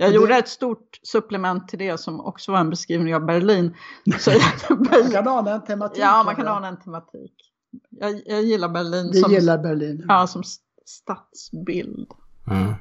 [0.00, 3.74] Jag det- gjorde ett stort supplement till det som också var en beskrivning av Berlin.
[4.18, 4.30] Så,
[4.70, 5.98] man kan ana en tematik.
[6.02, 7.32] ja, man kan ana en tematik.
[7.90, 10.04] Jag, jag gillar Berlin Vi som, gillar Berlin.
[10.08, 10.42] ja, som
[10.86, 12.10] stadsbild.
[12.50, 12.72] Mm.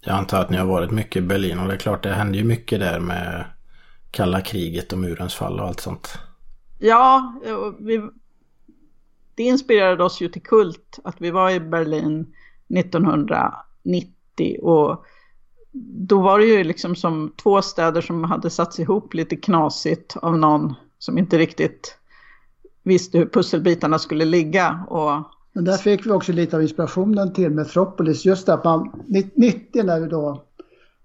[0.00, 2.38] Jag antar att ni har varit mycket i Berlin och det är klart det hände
[2.38, 3.44] ju mycket där med
[4.10, 6.18] kalla kriget och murens fall och allt sånt.
[6.78, 7.34] Ja,
[7.80, 8.08] vi,
[9.34, 12.34] det inspirerade oss ju till Kult att vi var i Berlin
[12.78, 15.04] 1990 och
[15.82, 20.38] då var det ju liksom som två städer som hade satts ihop lite knasigt av
[20.38, 21.98] någon som inte riktigt
[22.82, 24.84] visste hur pusselbitarna skulle ligga.
[24.88, 25.22] Och
[25.52, 28.24] Men där fick vi också lite av inspirationen till Metropolis.
[28.24, 29.04] Just att man
[29.34, 30.44] 90 när vi då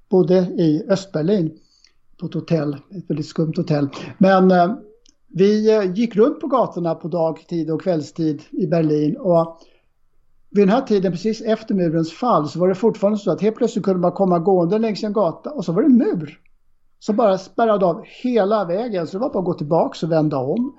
[0.10, 1.58] bodde i Östberlin
[2.20, 3.90] på ett hotell, ett väldigt skumt hotell.
[4.18, 4.76] Men eh,
[5.28, 9.60] vi eh, gick runt på gatorna på dagtid och kvällstid i Berlin och
[10.50, 13.56] vid den här tiden, precis efter murens fall, så var det fortfarande så att helt
[13.56, 16.40] plötsligt kunde man komma gående längs en gata och så var det en mur.
[17.00, 20.38] Som bara spärrade av hela vägen, så det var bara att gå tillbaka och vända
[20.38, 20.78] om.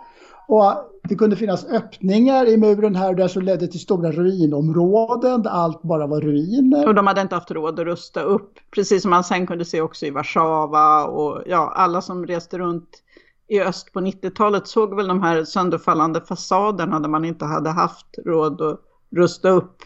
[0.48, 5.42] Och det kunde finnas öppningar i muren här och där som ledde till stora ruinområden
[5.42, 6.88] där allt bara var ruiner.
[6.88, 8.52] Och de hade inte haft råd att rusta upp.
[8.74, 12.88] Precis som man sen kunde se också i Warszawa och ja, alla som reste runt
[13.48, 18.06] i öst på 90-talet såg väl de här sönderfallande fasaderna där man inte hade haft
[18.26, 18.80] råd att
[19.16, 19.76] rusta upp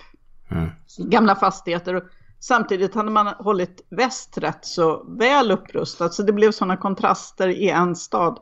[0.50, 0.70] Mm.
[1.10, 2.02] gamla fastigheter.
[2.40, 7.68] Samtidigt hade man hållit väst rätt så väl upprustat så det blev sådana kontraster i
[7.68, 8.38] en stad.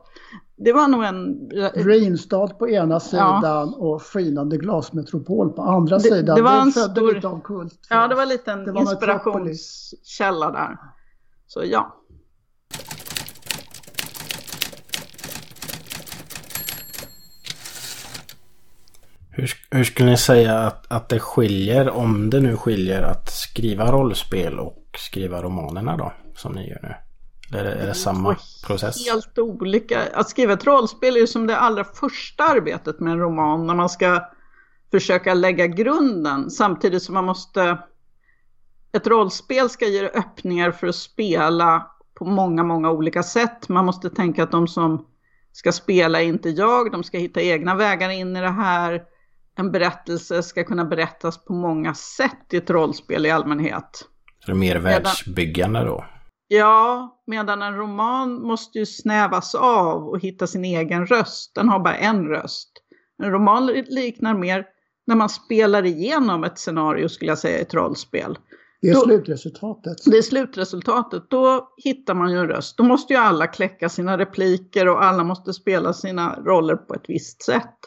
[0.57, 1.49] Det var nog en...
[1.75, 6.35] Ruinstad på ena sidan och skinande glasmetropol på andra Det- sidan.
[6.35, 7.79] det var en födde stor- lite av kult.
[7.89, 10.77] Ja, det var lite en Det inspirationskälla där.
[11.47, 11.95] Så ja.
[19.35, 23.91] Hur, hur skulle ni säga att, att det skiljer, om det nu skiljer, att skriva
[23.91, 26.13] rollspel och skriva romanerna då?
[26.35, 26.95] Som ni gör nu.
[27.57, 28.35] Är det, är det samma
[28.67, 29.07] process?
[29.07, 30.01] Helt olika.
[30.13, 33.75] Att skriva ett rollspel är ju som det allra första arbetet med en roman när
[33.75, 34.29] man ska
[34.91, 37.77] försöka lägga grunden samtidigt som man måste...
[38.91, 43.69] Ett rollspel ska ge öppningar för att spela på många, många olika sätt.
[43.69, 45.05] Man måste tänka att de som
[45.51, 49.03] ska spela är inte jag, de ska hitta egna vägar in i det här.
[49.55, 54.07] En berättelse ska kunna berättas på många sätt i ett rollspel i allmänhet.
[54.39, 56.05] Så det är mer världsbyggande då?
[56.47, 61.55] Ja, medan en roman måste ju snävas av och hitta sin egen röst.
[61.55, 62.69] Den har bara en röst.
[63.23, 64.65] En roman liknar mer
[65.07, 68.37] när man spelar igenom ett scenario skulle jag säga i ett rollspel.
[68.81, 69.97] Det är Då- slutresultatet.
[70.05, 71.23] Det är slutresultatet.
[71.29, 72.77] Då hittar man ju en röst.
[72.77, 77.05] Då måste ju alla kläcka sina repliker och alla måste spela sina roller på ett
[77.07, 77.77] visst sätt.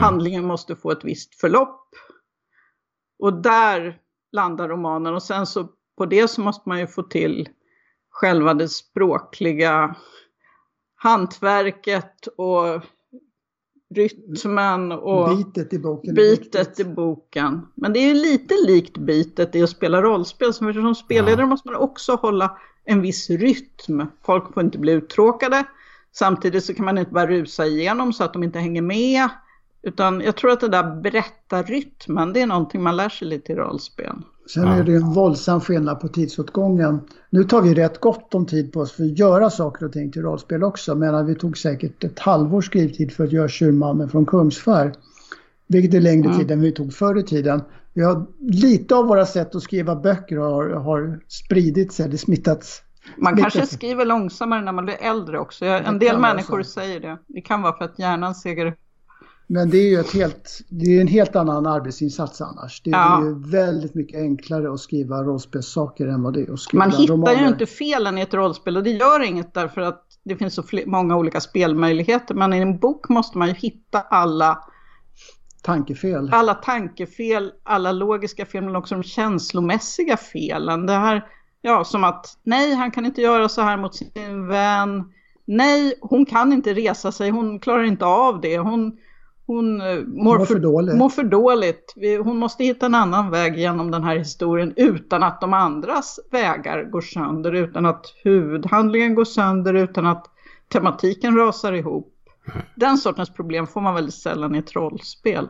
[0.00, 1.88] Handlingen måste få ett visst förlopp.
[3.18, 3.98] Och där
[4.32, 5.68] landar romanen och sen så
[5.98, 7.48] på det så måste man ju få till
[8.10, 9.96] själva det språkliga
[10.96, 12.82] hantverket och
[13.94, 16.14] rytmen och Bitet i boken.
[16.14, 17.66] bitet i boken.
[17.74, 20.54] Men det är ju lite likt bitet i att spela rollspel.
[20.54, 24.06] Så för som spelledare måste man också hålla en viss rytm.
[24.22, 25.64] Folk får inte bli uttråkade.
[26.12, 29.28] Samtidigt så kan man inte bara rusa igenom så att de inte hänger med.
[29.84, 33.54] Utan jag tror att det där berättarrytmen, det är någonting man lär sig lite i
[33.54, 34.16] rollspel.
[34.54, 37.00] Sen är det ju en våldsam skillnad på tidsåtgången.
[37.30, 40.12] Nu tar vi rätt gott om tid på oss för att göra saker och ting
[40.12, 40.94] till rollspel också.
[40.94, 44.92] Men vi tog säkert ett halvårs skrivtid för att göra Tjurmannen från Kungsfär.
[45.66, 47.62] Vilket är längre tid än vi tog förr i tiden.
[47.92, 52.82] Vi har, lite av våra sätt att skriva böcker har, har spridits eller smittats.
[53.16, 53.50] Man Lite.
[53.50, 55.64] kanske skriver långsammare när man blir äldre också.
[55.64, 57.18] En Det del människor säger det.
[57.26, 58.76] Det kan vara för att hjärnan segar
[59.54, 62.82] Men det är ju ett helt, det är en helt annan arbesinsats annars.
[62.84, 63.22] Det är Ja.
[63.24, 67.14] ju väldigt mycket enklare att skriva rollspelssaker än vad det är att skriva Man hittar
[67.14, 67.40] romaner.
[67.40, 70.62] ju inte felen i ett rollspel och det gör inget därför att det finns så
[70.86, 72.34] många olika spelmöjligheter.
[72.34, 74.58] Men i en bok måste man ju hitta alla,
[75.62, 76.30] Tankefel.
[76.32, 80.86] alla tankefel, alla logiska fel, men också de känslomässiga felen.
[80.86, 81.26] Det här,
[81.62, 85.04] ja, som att nej, han kan inte göra så här mot sin vän.
[85.46, 88.58] Nej, hon kan inte resa sig, hon klarar inte av det.
[88.58, 88.96] Hon,
[89.46, 90.96] hon eh, mår, Mår för dåligt.
[90.96, 91.94] mår för dåligt.
[92.24, 96.84] Hon måste hitta en annan väg genom den här historien utan att de andras vägar
[96.90, 100.26] går sönder, utan att huvudhandlingen går sönder, utan att
[100.72, 102.10] tematiken rasar ihop.
[102.76, 105.48] Den sortens problem får man väldigt sällan i ett rollspel.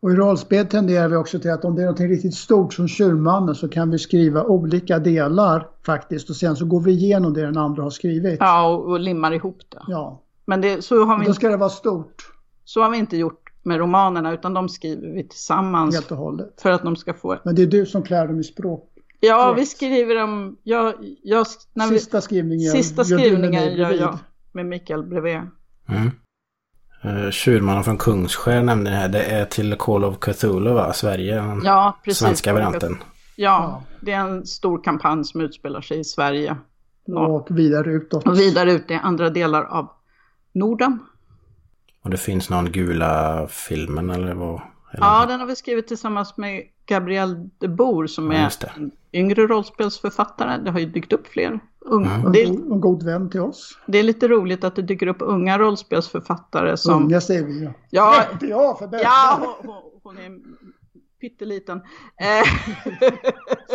[0.00, 2.88] Och i rollspel tenderar vi också till att om det är något riktigt stort som
[2.88, 7.42] Tjurmannen så kan vi skriva olika delar faktiskt och sen så går vi igenom det
[7.42, 8.36] den andra har skrivit.
[8.40, 9.82] Ja, och, och limmar ihop det.
[9.88, 10.22] Ja.
[10.44, 12.35] Men det, så, har vi, då ska det vara stort
[12.66, 16.60] så har vi inte gjort med romanerna, utan de skriver vi tillsammans helt och hållet.
[16.62, 17.38] för att de ska få...
[17.44, 18.92] Men det är du som klär dem i språk.
[19.20, 20.56] Ja, vi skriver dem...
[20.62, 24.18] Jag, jag, när vi, Sista skrivningen sista skrivningen mig gör jag
[24.52, 25.40] med Mikael bredvid.
[25.88, 26.10] Mm.
[27.04, 29.08] Uh, Tjurmannen från Kungsskär nämnde det här.
[29.08, 30.92] Det är till Call of Cthulhu va?
[30.92, 31.34] Sverige.
[31.34, 32.18] Den Ja, precis.
[32.18, 32.96] svenska varianten.
[33.36, 36.56] Ja, det är en stor kampanj som utspelar sig i Sverige.
[37.06, 38.26] Och vidare utåt.
[38.26, 39.90] Och vidare ut i andra delar av
[40.52, 40.98] Norden.
[42.06, 44.60] Och det finns någon gula filmen eller vad?
[44.92, 45.06] Eller?
[45.06, 49.46] Ja, den har vi skrivit tillsammans med Gabrielle de Boer som Ja, är en yngre
[49.46, 50.58] rollspelsförfattare.
[50.64, 51.60] Det har ju dykt upp fler.
[51.80, 52.32] Ung, Mm.
[52.32, 53.78] det, är, en god vän till oss.
[53.86, 57.04] det är lite roligt att det dyker upp unga rollspelsförfattare som...
[57.04, 57.72] Unga säger vi ja.
[57.90, 60.38] Ja, Ja, för ja hon, hon, hon är
[61.20, 61.80] pytteliten.
[62.20, 62.48] Eh,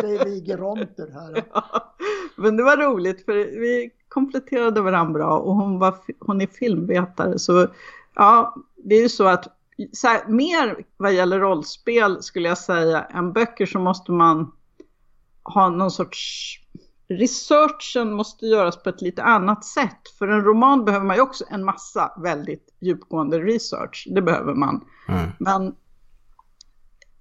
[0.00, 1.44] Säger vi geronter här.
[1.54, 1.94] Ja,
[2.36, 7.38] Men det var roligt för vi kompletterade varandra bra och hon, var, hon är filmvetare.
[7.38, 7.66] Så
[8.14, 9.48] ja, det är ju så att
[9.92, 14.52] så här, mer vad gäller rollspel skulle jag säga än böcker så måste man
[15.44, 16.58] ha någon sorts
[17.08, 20.08] researchen måste göras på ett lite annat sätt.
[20.18, 24.08] För en roman behöver man ju också en massa väldigt djupgående research.
[24.10, 24.84] Det behöver man.
[25.08, 25.30] Mm.
[25.38, 25.74] Men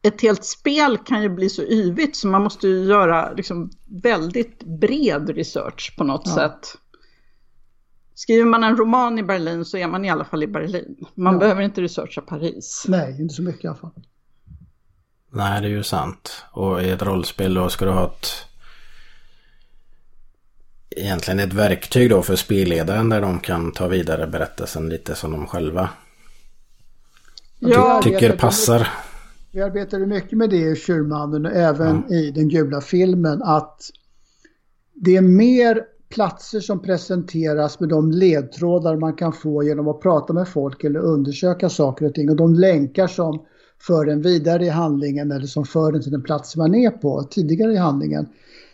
[0.01, 3.69] ett helt spel kan ju bli så yvigt så man måste ju göra liksom
[4.03, 6.33] väldigt bred research på något Ja.
[6.35, 6.77] sätt.
[8.21, 10.95] Skriver man en roman i Berlin så är man i alla fall i Berlin.
[11.15, 11.39] Man Ja.
[11.39, 12.85] behöver inte researcha Paris.
[12.87, 13.91] Nej, inte så mycket i alla fall.
[15.31, 16.43] Nej, det är ju sant.
[16.51, 18.27] Och i ett rollspel då ska du ha ett...
[20.89, 25.47] Egentligen ett verktyg då för spelledaren där de kan ta vidare berättelsen lite som de
[25.47, 25.89] själva
[27.59, 28.87] Ja, ty- tycker arbetar passar.
[29.51, 33.81] Vi arbetade mycket med det i Tjurmannen och även i den gula filmen att
[34.93, 40.33] det är mer platser som presenteras med de ledtrådar man kan få genom att prata
[40.33, 43.45] med folk eller undersöka saker och ting och de länkar som
[43.81, 47.23] för en vidare i handlingen eller som för en till den plats man är på
[47.23, 48.29] tidigare i handlingen.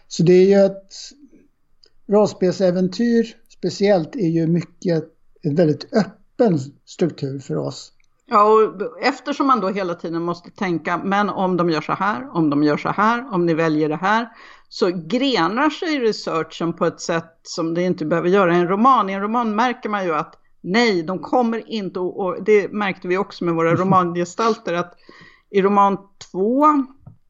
[0.07, 0.93] Så det är ju ett
[2.07, 5.03] rollspelsäventyr speciellt är ju mycket
[5.41, 7.91] en väldigt öppen struktur för oss.
[8.29, 12.35] Ja, och eftersom man då hela tiden måste tänka, men om de gör så här,
[12.35, 14.29] om de gör så här, om ni väljer det här,
[14.69, 19.09] så grenar sig researchen på ett sätt som det inte behöver göra i en roman.
[19.09, 23.07] I en roman märker man ju att nej, de kommer inte, och och det märkte
[23.07, 24.93] vi också med våra romangestalter, att
[25.49, 25.97] i roman
[26.31, 26.65] två,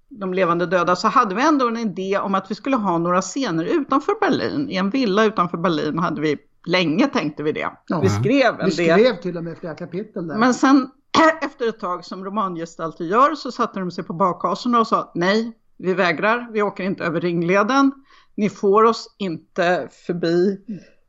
[0.10, 3.22] De levande döda, så hade vi ändå en idé om att vi skulle ha några
[3.22, 4.70] scener utanför Berlin.
[4.70, 7.70] I en villa utanför Berlin hade vi, länge tänkte vi det.
[7.88, 8.00] Ja.
[8.00, 9.00] Vi skrev en Vi del.
[9.00, 10.38] skrev till och med flera kapitel där.
[10.38, 10.90] Men sen
[11.42, 15.54] efter ett tag som romangestalter gör så satte de sig på bakhasorna och sa nej,
[15.78, 17.92] vi vägrar, vi åker inte över ringleden.
[18.36, 20.62] Ni får oss inte förbi,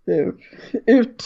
[0.06, 0.28] eh,
[0.96, 1.24] ut,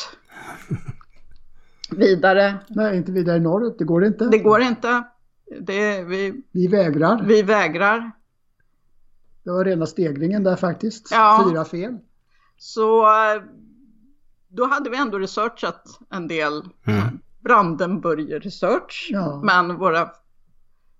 [1.90, 2.56] vidare.
[2.68, 4.24] Nej, inte vidare norrut, det går inte.
[4.24, 5.02] Det går inte.
[5.60, 7.22] Det, vi, Vi vägrar.
[7.26, 8.10] vi vägrar.
[9.44, 11.08] Det var rena steglingen där faktiskt.
[11.10, 11.46] Ja.
[11.50, 11.98] Fyra fel.
[12.56, 13.42] Så eh,
[14.48, 17.18] då hade vi ändå researchat en del Mm.
[17.40, 19.08] Brandenburger-research.
[19.12, 19.40] Ja.
[19.44, 20.10] Men våra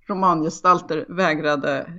[0.08, 1.92] romangestalter vägrade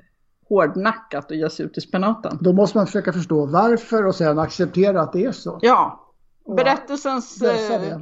[0.50, 2.38] hårdnackat att ge sig ut i spenaten.
[2.41, 5.60] Då måste man försöka förstå varför och sen acceptera att det är så.
[5.62, 6.10] Ja,
[6.46, 7.41] Och berättelsens...
[7.41, 8.02] Läsa eh, det.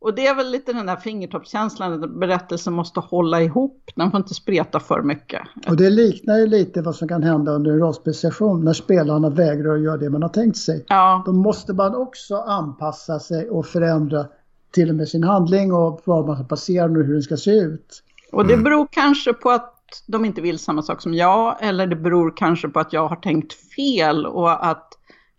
[0.00, 3.90] Och det är väl lite den där fingertoppskänslan att berättelsen måste hålla ihop.
[3.94, 5.40] Den får inte spreta för mycket.
[5.68, 9.74] Och det liknar ju lite vad som kan hända under en rollspelssession när spelarna vägrar
[9.74, 10.84] att göra det man har tänkt sig.
[10.88, 14.26] Ja, Då måste man också anpassa sig och förändra
[14.70, 17.50] till och med sin handling och vad man ska passera och hur den ska se
[17.50, 18.02] ut.
[18.32, 19.74] och det beror kanske på att
[20.06, 21.56] de inte vill samma sak som jag.
[21.60, 24.88] Eller det beror kanske på att jag har tänkt fel och att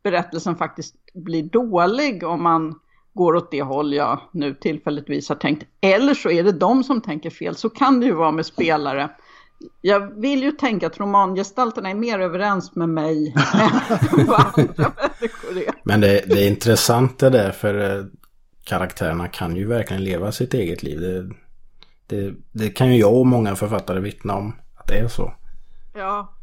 [0.03, 2.75] berättelsen faktiskt blir dålig om man
[3.13, 5.63] går åt det håll jag nu tillfälligtvis har tänkt.
[5.81, 7.55] Eller så är det de som tänker fel.
[7.55, 9.09] Så kan det ju vara med spelare.
[9.81, 13.27] jag vill ju tänka att romangestalterna är mer överens med mig
[14.17, 15.73] än vad andra människor är.
[15.83, 18.05] Men det, det är intressant det där för eh,
[18.63, 20.99] karaktärerna kan ju verkligen leva sitt eget liv.
[20.99, 21.29] Det,
[22.09, 25.33] det, det kan ju jag och många författare vittna om att det är så.
[25.93, 26.33] Ja,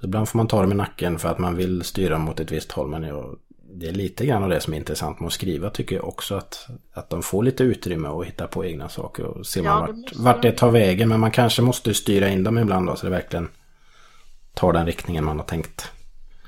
[0.00, 2.52] Så ibland får man ta dem i nacken för att man vill styra mot ett
[2.52, 2.88] visst håll.
[2.88, 3.36] Men jag,
[3.74, 6.34] det är lite grann av det som är intressant med att skriva tycker jag också.
[6.34, 9.86] Att, att de får lite utrymme att hitta på egna saker och se Ja, man
[9.86, 11.08] det vart, vart det tar vägen.
[11.08, 13.48] Men man kanske måste styra in dem ibland då så det verkligen
[14.54, 15.90] tar den riktningen man har tänkt.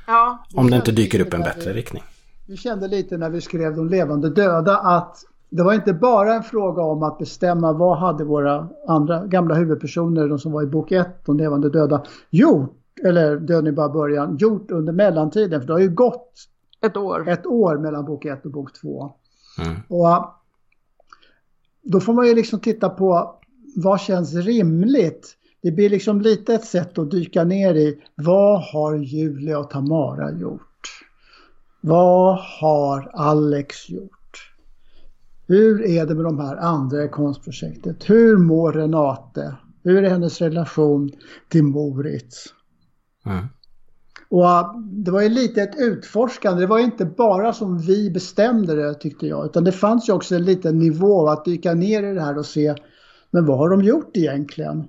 [0.07, 2.03] ja, Om det inte dyker upp en bättre riktning.
[2.47, 5.25] Vi kände lite när vi skrev De levande döda att
[5.57, 10.29] det var inte bara en fråga om att bestämma vad hade våra andra gamla huvudpersoner,
[10.29, 14.37] de som var i bok 1, De levande döda, gjort, eller Döden i bara början,
[14.37, 15.61] gjort under mellantiden.
[15.61, 16.33] För det har ju gått
[16.81, 17.29] ett år.
[17.29, 19.13] ett år mellan bok 1 och bok 2.
[19.59, 19.77] Mm.
[19.89, 20.29] Och äh,
[21.83, 23.39] då får man ju liksom titta på
[23.77, 25.37] vad känns rimligt.
[25.63, 30.33] Det blir liksom lite ett sätt att dyka ner i vad har Julia och Tamara
[30.33, 30.89] gjort?
[31.81, 34.24] Vad har Alex gjort?
[35.47, 38.11] Hur är det med de här andra i konstprojektet?
[38.11, 39.57] Hur mår Renate?
[39.83, 41.11] Hur är hennes relation
[41.49, 42.45] till Moritz?
[43.27, 43.47] Mm.
[44.29, 46.61] Och äh, det var ju lite ett utforskande.
[46.61, 49.47] Det var ju inte bara som vi bestämde det tyckte jag.
[49.47, 52.47] Utan det fanns ju också en liten nivå att dyka ner i det här och
[52.47, 52.75] se
[53.35, 54.85] men vad har de gjort egentligen?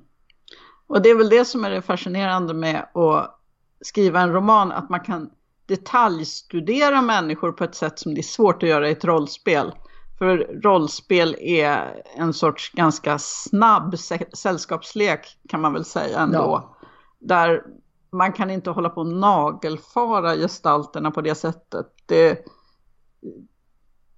[0.87, 3.39] Och det är väl det som är det fascinerande med att
[3.81, 5.29] skriva en roman, att man kan
[5.65, 9.71] detaljstudera människor på ett sätt som det är svårt att göra i ett rollspel.
[10.17, 16.37] För rollspel är en sorts ganska snabb sä- sällskapslek kan man väl säga ändå.
[16.37, 16.77] Ja.
[17.19, 17.63] Där
[18.11, 21.85] man kan inte hålla på och nagelfara gestalterna på det sättet.
[22.05, 22.45] Det,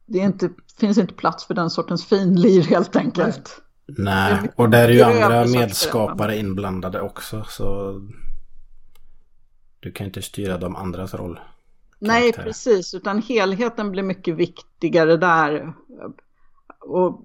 [0.05, 3.61] det inte, finns inte plats för den sortens finlir helt enkelt.
[3.97, 7.43] Nej, och där är ju andra medskapare inblandade också.
[7.43, 7.99] Så
[9.79, 11.39] du kan inte styra de andras roll.
[11.99, 15.73] Nej, precis, utan helheten blir mycket viktigare där.
[16.79, 17.21] Och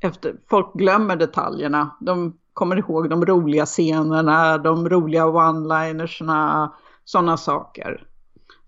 [0.00, 1.96] efter, folk glömmer detaljerna.
[2.00, 6.72] De kommer ihåg de roliga scenerna, de roliga one-linersna,
[7.04, 8.06] sådana saker.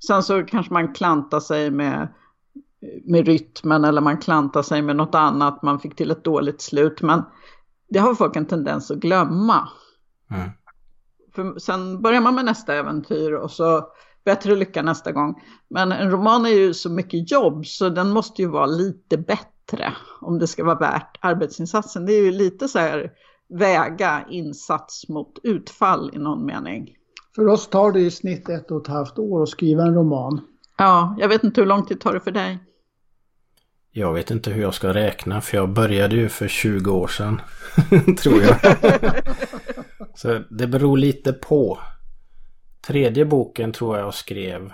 [0.07, 2.09] Sen så kanske man klantar sig med,
[3.05, 7.03] med rytmen eller man klantar sig med något annat, man fick till ett dåligt slut.
[7.03, 7.22] Men
[7.88, 9.68] det har folk en tendens att glömma.
[10.30, 10.51] Mm.
[11.34, 13.86] För sen börjar man med nästa äventyr och så
[14.25, 15.43] bättre lycka nästa gång.
[15.70, 19.93] Men en roman är ju så mycket jobb så den måste ju vara lite bättre
[20.20, 22.07] om det ska vara värt arbetsinsatsen.
[22.07, 23.11] Det är ju lite så här
[23.59, 26.89] väga insats mot utfall i någon mening.
[27.35, 30.41] För oss tar det i snitt ett och ett halvt år att skriva en roman.
[30.79, 32.59] Ja, jag vet inte hur lång tid tar det för dig?
[33.95, 37.41] Jag vet inte hur jag ska räkna för jag började ju för 20 år sedan.
[38.23, 38.57] tror jag.
[40.14, 41.79] Så det beror lite på.
[42.87, 44.72] Tredje boken tror jag skrev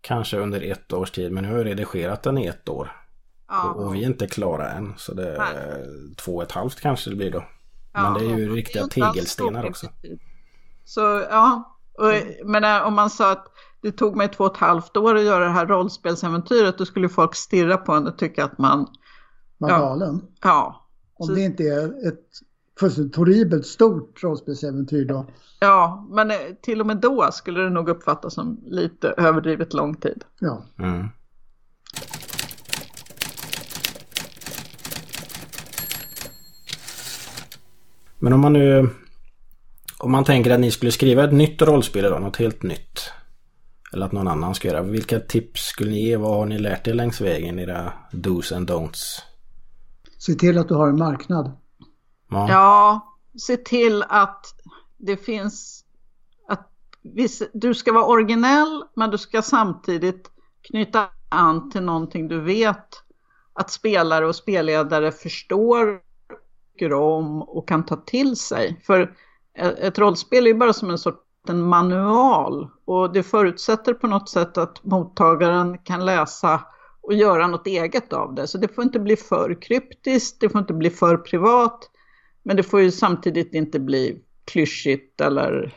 [0.00, 1.32] kanske under ett års tid.
[1.32, 2.92] Men nu har jag redigerat den i ett år.
[3.64, 4.94] Och, och vi är inte klara än.
[4.96, 5.84] Så det är
[6.16, 7.44] två och ett halvt kanske det blir då.
[7.92, 9.86] Men det är ju Ja, riktiga är tegelstenar så också.
[10.84, 11.00] Så
[11.30, 12.12] ja, och,
[12.48, 13.46] men äh, om man sa att
[13.82, 17.08] det tog mig två och ett halvt år att göra det här rollspelsäventyret, då skulle
[17.08, 18.86] folk stirra på en och tycka att man,
[19.58, 19.78] Var Ja.
[19.78, 20.22] galen.
[20.42, 22.28] ja, Om Så- det inte är ett
[22.78, 25.26] fullständigt horribelt stort rollspelsäventyr då.
[25.60, 29.94] ja, men eh, till och med då skulle det nog uppfattas som lite överdrivet lång
[29.94, 30.24] tid.
[30.38, 30.62] Ja.
[30.78, 31.08] Mm.
[38.18, 38.90] Men om man nu...
[39.98, 43.12] Om man tänker att ni skulle skriva ett nytt rollspel idag, något helt nytt.
[43.92, 44.82] Eller att någon annan ska göra.
[44.82, 46.16] Vilka tips skulle ni ge?
[46.16, 47.58] Vad har ni lärt er längs vägen?
[47.58, 49.22] Era dos and don'ts?
[50.18, 51.52] Se till att du har en marknad.
[52.28, 52.46] Ja.
[52.48, 53.00] Ja,
[53.38, 54.46] se till att
[54.96, 55.84] det finns
[56.48, 56.70] att
[57.52, 60.30] du ska vara originell men du ska samtidigt
[60.62, 62.88] knyta an till någonting du vet
[63.52, 66.00] att spelare och spelledare förstår,
[66.72, 68.80] tycker om och kan ta till sig.
[68.86, 69.16] För
[69.58, 74.06] ett ett rollspel är ju bara som en sorts en manual och det förutsätter på
[74.06, 76.60] något sätt att mottagaren kan läsa
[77.00, 78.46] och göra något eget av det.
[78.46, 81.90] Så det får inte bli för kryptiskt, det får inte bli för privat,
[82.46, 85.74] men det får ju samtidigt inte bli klyschigt eller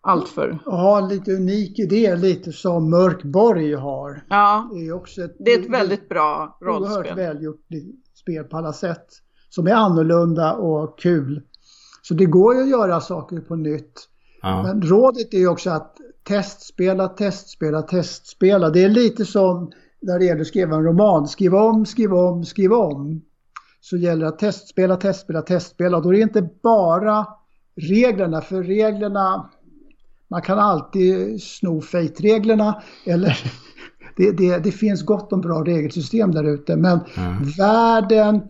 [0.00, 0.58] alltför...
[0.98, 4.24] En lite unik idé, lite som Mörkborg har.
[4.28, 7.16] Ja, Det är också ett, det är ett väldigt bra oerhört rollspel.
[7.16, 7.66] välgjort
[8.14, 9.06] spel på alla sätt.
[9.48, 11.42] Som är annorlunda och kul.
[12.02, 14.08] Så det går ju att göra saker på nytt.
[14.42, 14.62] Ja.
[14.62, 18.70] Men rådet är ju också att testspela, testspela, testspela.
[18.70, 21.28] Det är lite som när det gäller att skriva en roman.
[21.28, 23.22] Skriv om, skriv om, skriv om.
[23.80, 25.96] Så gäller det att testspela, testspela, testspela.
[25.96, 27.26] Och då är det inte bara
[27.76, 29.50] reglerna, för reglerna,
[30.28, 33.38] man kan alltid sno Fate-reglerna eller
[34.16, 36.76] det, det, det, finns gott om bra regelsystem där ute.
[36.76, 37.42] Men Mm.
[37.58, 38.40] världen,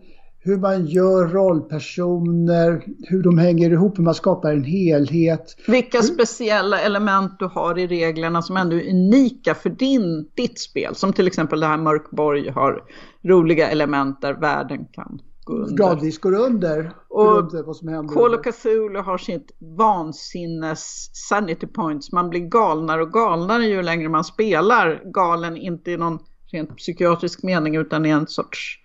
[0.43, 5.55] hur man gör rollpersoner, hur de hänger ihop, hur man skapar en helhet.
[5.67, 10.95] Vilka speciella element du har i reglerna som ändå är unika för din, ditt spel.
[10.95, 12.83] Som till exempel det här Mörkborg har
[13.23, 15.75] roliga element där världen kan gå under.
[15.75, 16.93] Gradvis går under.
[17.09, 18.13] Och under vad som händer.
[18.13, 22.11] Call of Cthulhu har sitt vansinnes sanity points.
[22.11, 25.01] Man blir galnare och galnare ju längre man spelar.
[25.13, 26.19] Galen inte i någon
[26.51, 28.77] rent psykiatrisk mening utan i en sorts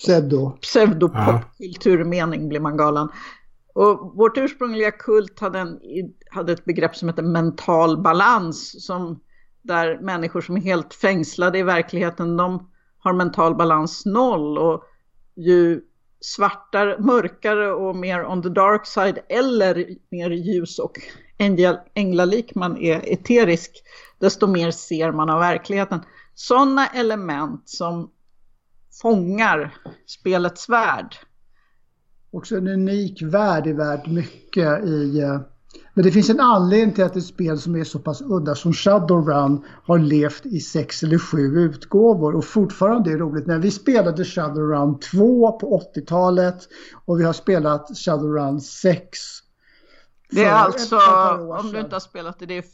[0.00, 0.58] Pseudo.
[0.60, 3.08] pseudopopkulturmening blir man galen.
[3.74, 5.78] Och vårt ursprungliga kult hade, en,
[6.30, 8.86] hade ett begrepp som heter mental balans.
[8.86, 9.20] Som
[9.62, 14.58] där människor som är helt fängslade i verkligheten, de har mental balans noll.
[14.58, 14.82] Och
[15.36, 15.80] ju
[16.20, 20.92] svartare, mörkare och mer on the dark side eller mer ljus och
[21.94, 23.70] änglalik man är eterisk,
[24.18, 26.00] desto mer ser man av verkligheten.
[26.34, 28.10] Sådana element som
[29.02, 29.74] fångar
[30.06, 31.16] spelets värld.
[32.32, 35.20] Också en unik värld är värt mycket i...
[35.20, 35.40] eh,
[35.94, 38.72] Men det finns en anledning till att ett spel som är så pass udda som
[38.72, 43.46] Shadowrun har levt i sex eller sju utgåvor och fortfarande är roligt.
[43.46, 46.68] När vi spelade Shadowrun 2 på 80-talet
[47.04, 49.18] och vi har spelat Shadowrun 6.
[50.30, 50.96] Det är alltså,
[51.60, 52.64] om du inte har spelat det, det är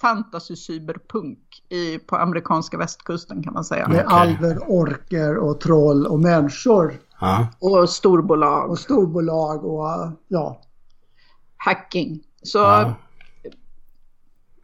[0.00, 1.38] fantasy cyberpunk
[1.68, 3.88] i, på amerikanska västkusten kan man säga.
[3.88, 4.18] Med Okej.
[4.18, 6.94] alver, orker och troll och människor.
[7.20, 7.48] Ja.
[7.60, 10.60] Och storbolag, Och storbolag och ja.
[11.56, 12.20] hacking.
[12.42, 12.94] Så Ja.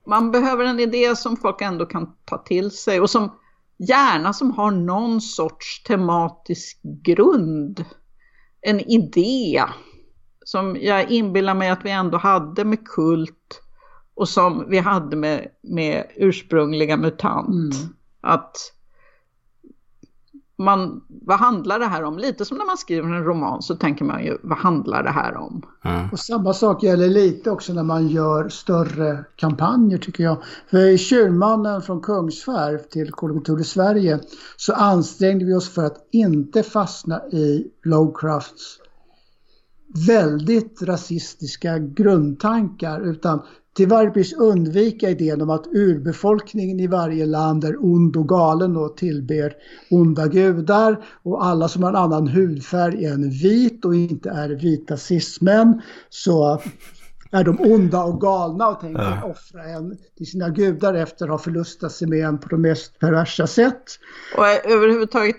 [0.06, 3.30] man behöver en idé som folk ändå kan ta till sig och som
[3.78, 7.84] gärna som har någon sorts tematisk grund.
[8.60, 9.64] En idé
[10.44, 13.62] som jag inbillar mig att vi ändå hade med kult
[14.20, 17.48] och som vi hade med, med ursprungliga MUTANT.
[17.48, 17.94] Mm.
[18.20, 18.56] Att
[20.58, 22.18] man, vad handlar det här om?
[22.18, 25.36] Lite som när man skriver en roman så tänker man ju, vad handlar det här
[25.36, 25.62] om?
[25.82, 26.08] Ja.
[26.12, 30.36] Och samma sak gäller lite också när man gör större kampanjer tycker jag.
[30.70, 34.20] För i Tjurmannen från Kungsfär till of Cthulhu Sverige
[34.56, 38.78] så ansträngde vi oss för att inte fastna i Lovecrafts
[40.06, 43.42] väldigt rasistiska grundtankar utan
[43.76, 48.76] till varje pris undvika idén om att urbefolkningen i varje land är ond och galen
[48.76, 49.52] och tillber
[49.90, 54.96] onda gudar och alla som har en annan hudfärg än vit och inte är vita
[54.96, 56.60] cismän så
[57.32, 59.30] är de onda och galna och tänker Ja.
[59.30, 62.98] offra en till sina gudar efter att ha förlustat sig med en på de mest
[62.98, 63.82] perversa sätt.
[64.36, 65.36] Och överhuvudtaget,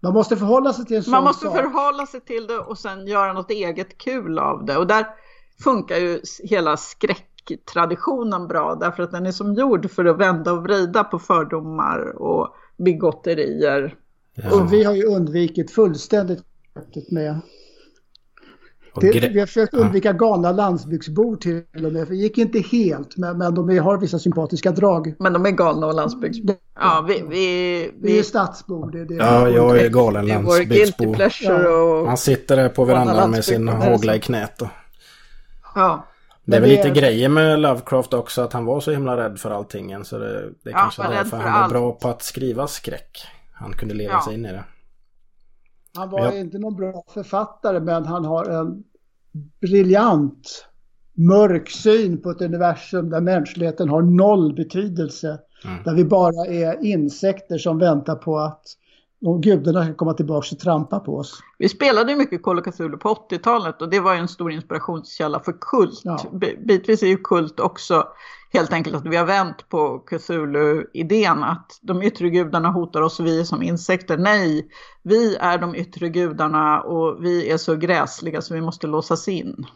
[0.00, 1.56] Man måste förhålla sig till en sån man måste sak.
[1.56, 4.76] förhålla sig till det och sen göra något eget kul av det.
[4.76, 5.06] Och där
[5.64, 10.62] funkar ju hela skräcktraditionen bra därför att den är som gjord för att vända och
[10.62, 13.94] vrida på fördomar och bigotterier.
[14.34, 14.54] Ja.
[14.60, 16.44] Och vi har ju undvikit fullständigt
[17.10, 17.40] med
[18.94, 22.06] Och Det, vi har försökt undvika galna landsbygdsbor till och med.
[22.06, 25.14] För det gick inte helt, men, men de är- har vissa sympatiska drag.
[25.18, 26.56] Men de är galna och landsbygdsbor.
[26.74, 28.90] Ja, vi, vi, Vi är stadsbor.
[28.90, 31.14] Det, det, Ja, jag är galen landsbygdsbo.
[31.66, 32.06] och...
[32.08, 33.70] Han sitter där på verandan med sin
[34.02, 34.12] så?
[34.14, 34.58] i knät.
[34.58, 34.68] Då.
[35.74, 36.06] Ja.
[36.44, 39.16] Det är väl det lite är- grejer med Lovecraft också att han var så himla
[39.16, 40.04] rädd för allting.
[40.04, 43.18] Så det, det Ja, kanske var därför för han var bra på att skriva skräck.
[43.52, 44.22] Han kunde leva Ja.
[44.24, 44.64] sig in i det.
[45.96, 46.32] Han var Ja.
[46.34, 48.84] inte någon bra författare, men han har en
[49.60, 50.66] briljant
[51.14, 55.38] mörk syn på ett universum där mänskligheten har noll betydelse.
[55.64, 55.82] Mm.
[55.84, 58.62] Där vi bara är insekter som väntar på att
[59.24, 61.42] och gudarna ska komma tillbaka och trampa på oss.
[61.58, 64.52] Vi spelade ju mycket Call of Cthulhu på 80-talet och det var ju en stor
[64.52, 66.00] inspirationskälla för kult.
[66.04, 66.18] Ja.
[66.66, 68.08] Bitvis är ju kult också
[68.52, 73.26] helt enkelt att vi har vänt på Cthulhu-idén att de yttre gudarna hotar oss och
[73.26, 74.18] vi är som insekter.
[74.18, 74.68] Nej,
[75.02, 79.66] vi är de yttre gudarna och vi är så gräsliga så vi måste låsas in.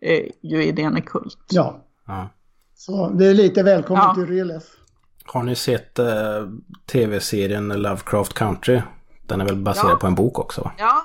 [0.00, 1.38] är ju idén i kult.
[1.50, 2.28] Ja, Ja.
[2.74, 4.14] så det är lite välkommen Ja.
[4.14, 4.64] till Reles.
[5.24, 6.06] Har ni sett eh,
[6.92, 8.80] tv-serien Lovecraft Country?
[9.26, 9.96] Den är väl baserad Ja.
[9.96, 10.60] på en bok också?
[10.60, 10.72] va?
[10.78, 11.02] Ja,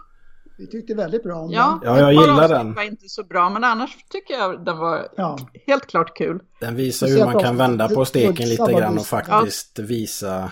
[0.57, 1.93] Vi tyckte väldigt bra om ja, den.
[1.95, 2.74] Ja, jag gillar den.
[2.74, 5.38] var inte så bra men annars tycker jag den var Ja.
[5.68, 6.39] helt klart kul.
[6.59, 10.51] Den visar Vi hur man kan vända på steken lite grann och faktiskt visa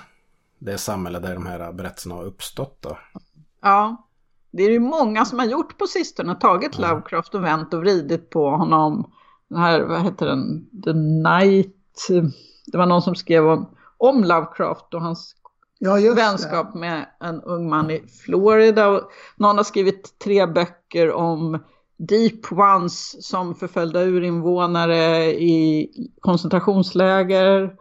[0.60, 2.78] det samhälle där de här berättelserna har uppstått.
[2.82, 2.98] Då.
[3.62, 4.08] Ja,
[4.52, 8.30] det är ju många som har gjort på sistone, tagit Lovecraft och vänt och vridit
[8.30, 9.12] på honom.
[9.48, 11.76] Den här, vad heter den, The Night,
[12.72, 15.36] det var någon som skrev om, om Lovecraft och hans
[15.80, 18.88] Ja, vänskap med en ung man i Florida.
[18.88, 19.02] Och
[19.36, 21.64] någon har skrivit tre böcker om
[21.98, 25.90] Deep Ones som förföljda urinvånare i
[26.20, 27.76] koncentrationsläger.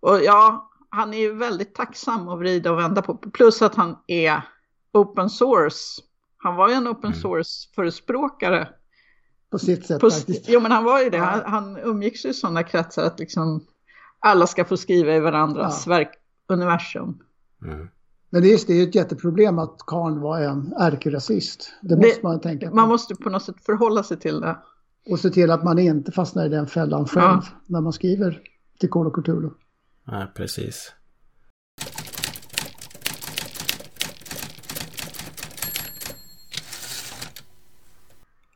[0.00, 3.14] Och ja, han är ju väldigt tacksam att vrida och vända på.
[3.16, 4.42] Plus att han är
[4.92, 6.02] open source.
[6.38, 8.58] Han var ju en open source-förespråkare.
[8.58, 8.68] det.
[9.50, 10.48] På sitt sätt På, faktiskt.
[10.48, 11.18] jo men han var ju det.
[11.18, 13.66] Han, han umgicks ju i sådana kretsar att liksom
[14.20, 16.10] alla ska få skriva i varandras verk,
[16.48, 17.18] universum.
[17.62, 17.88] Mm.
[18.30, 21.72] Men det är, just, det är ett jätteproblem att Karn var en ärkerasist.
[21.82, 22.76] Det måste man tänka på.
[22.76, 24.56] Man måste på något sätt förhålla sig till det.
[25.10, 27.42] Och se till att man inte fastnar i den fällan själv Ja.
[27.66, 28.40] när man skriver
[28.80, 29.50] till Call of Cthulhu.
[30.04, 30.92] Nej, precis.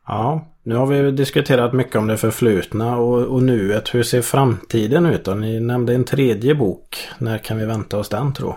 [0.07, 3.95] Ja, nu har vi diskuterat mycket om det förflutna och, och nuet.
[3.95, 5.35] Hur ser framtiden ut då?
[5.35, 7.09] Ni nämnde en tredje bok.
[7.19, 8.55] När kan vi vänta oss den tro?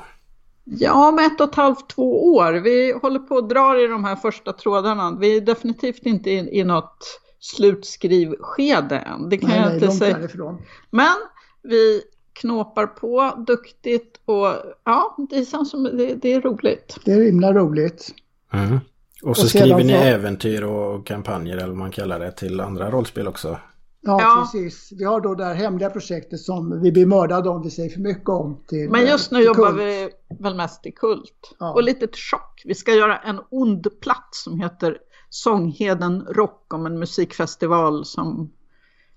[0.63, 2.53] Ja, om ett och ett halvt, två år.
[2.53, 5.17] Vi håller på att dra i de här första trådarna.
[5.19, 9.29] Vi är definitivt inte i, i något slutskrivskede än.
[9.29, 10.17] Det kan Nej, jag nej, inte långt säga.
[10.17, 10.61] därifrån.
[10.89, 11.15] Men
[11.63, 12.01] vi
[12.33, 14.47] knåpar på duktigt och
[14.83, 16.97] ja, det känns som det, det är roligt.
[17.05, 18.07] Det är himla roligt.
[18.53, 18.79] Mm.
[19.23, 22.59] Och så Och skriver ni så- äventyr och kampanjer eller vad man kallar det till
[22.59, 23.57] andra rollspel också.
[24.05, 24.47] Ja, Ja.
[24.51, 24.89] precis.
[24.97, 27.99] Vi har då det här hemliga projektet som vi blir mördade om vi säger för
[27.99, 28.63] mycket om.
[28.67, 29.81] Till, Men just nu till jobbar Kult.
[29.81, 30.09] vi
[30.39, 31.55] väl mest i kult.
[31.59, 31.73] Ja.
[31.73, 32.61] Och lite chock.
[32.65, 34.97] Vi ska göra en ond plats som heter
[35.29, 38.51] Sångheden Rock om en musikfestival som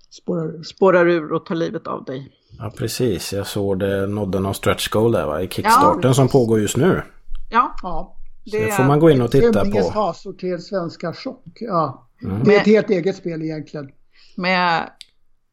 [0.09, 2.31] Spårar, spårar ur och tar livet av dig.
[2.59, 3.33] Ja, precis.
[3.33, 5.41] Jag såg det nådde någon stretch goal där va?
[5.41, 7.01] I kickstarten som pågår just nu.
[7.51, 8.16] Ja, ja.
[8.51, 9.89] Så det får man gå in och titta på.
[9.93, 11.43] hasor till svenska chock.
[11.59, 12.09] Ja.
[12.23, 12.43] Mm.
[12.43, 13.89] Det är ett helt eget spel egentligen.
[14.35, 14.89] med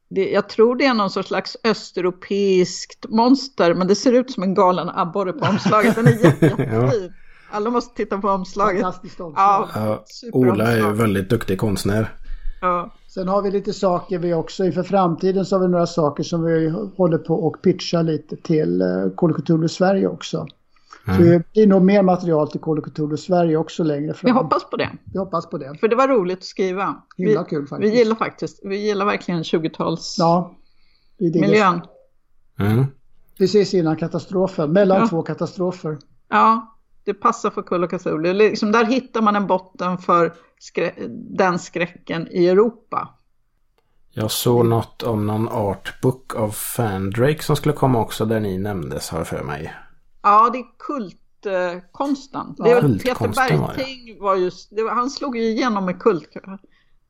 [0.09, 4.55] det, jag tror det är någon slags östeuropeiskt monster, men det ser ut som en
[4.55, 5.95] galen abborre på omslaget.
[5.95, 7.13] Den är jätte, jättefin.
[7.51, 8.83] Alla måste titta på omslaget.
[8.83, 9.69] Fantastiskt omslag.
[9.75, 10.31] Ja, Ja.
[10.33, 12.15] Ola är ju väldigt duktig konstnär.
[12.61, 12.95] Ja.
[13.09, 16.45] Sen har vi lite saker vi också inför framtiden så har vi några saker som
[16.45, 20.47] vi håller på och pitcha lite till eh, of Cthulhu Sverige också.
[21.05, 21.25] Så Mm.
[21.29, 24.29] det blir nog mer material till Call of Cthulhu Sverige också längre fram.
[24.29, 25.77] Vi hoppas på det, Vi hoppas på det.
[25.81, 27.03] för det var roligt att skriva.
[27.17, 27.93] Himla vi, kul faktiskt.
[27.93, 30.55] vi gillar faktiskt, vi gillar verkligen 20-tals Ja,
[31.19, 31.81] miljön.
[32.59, 32.85] Mm.
[33.39, 35.09] precis innan katastrofen, mellan Ja.
[35.09, 35.99] två katastrofer.
[36.29, 36.75] Ja,
[37.05, 38.33] det passar för Kull och Cthulhu.
[38.33, 43.09] Liksom där hittar man en botten för skrä- den skräcken i Europa.
[44.17, 49.11] Jag såg något om någon artbook av Fandrake som skulle komma också där ni nämndes
[49.11, 49.75] har för mig.
[50.25, 52.55] Ja, det är kultkonsten.
[52.59, 53.35] Det är väl Peter det.
[53.35, 56.37] Bergting var just, det var, han slog ju igenom med kult.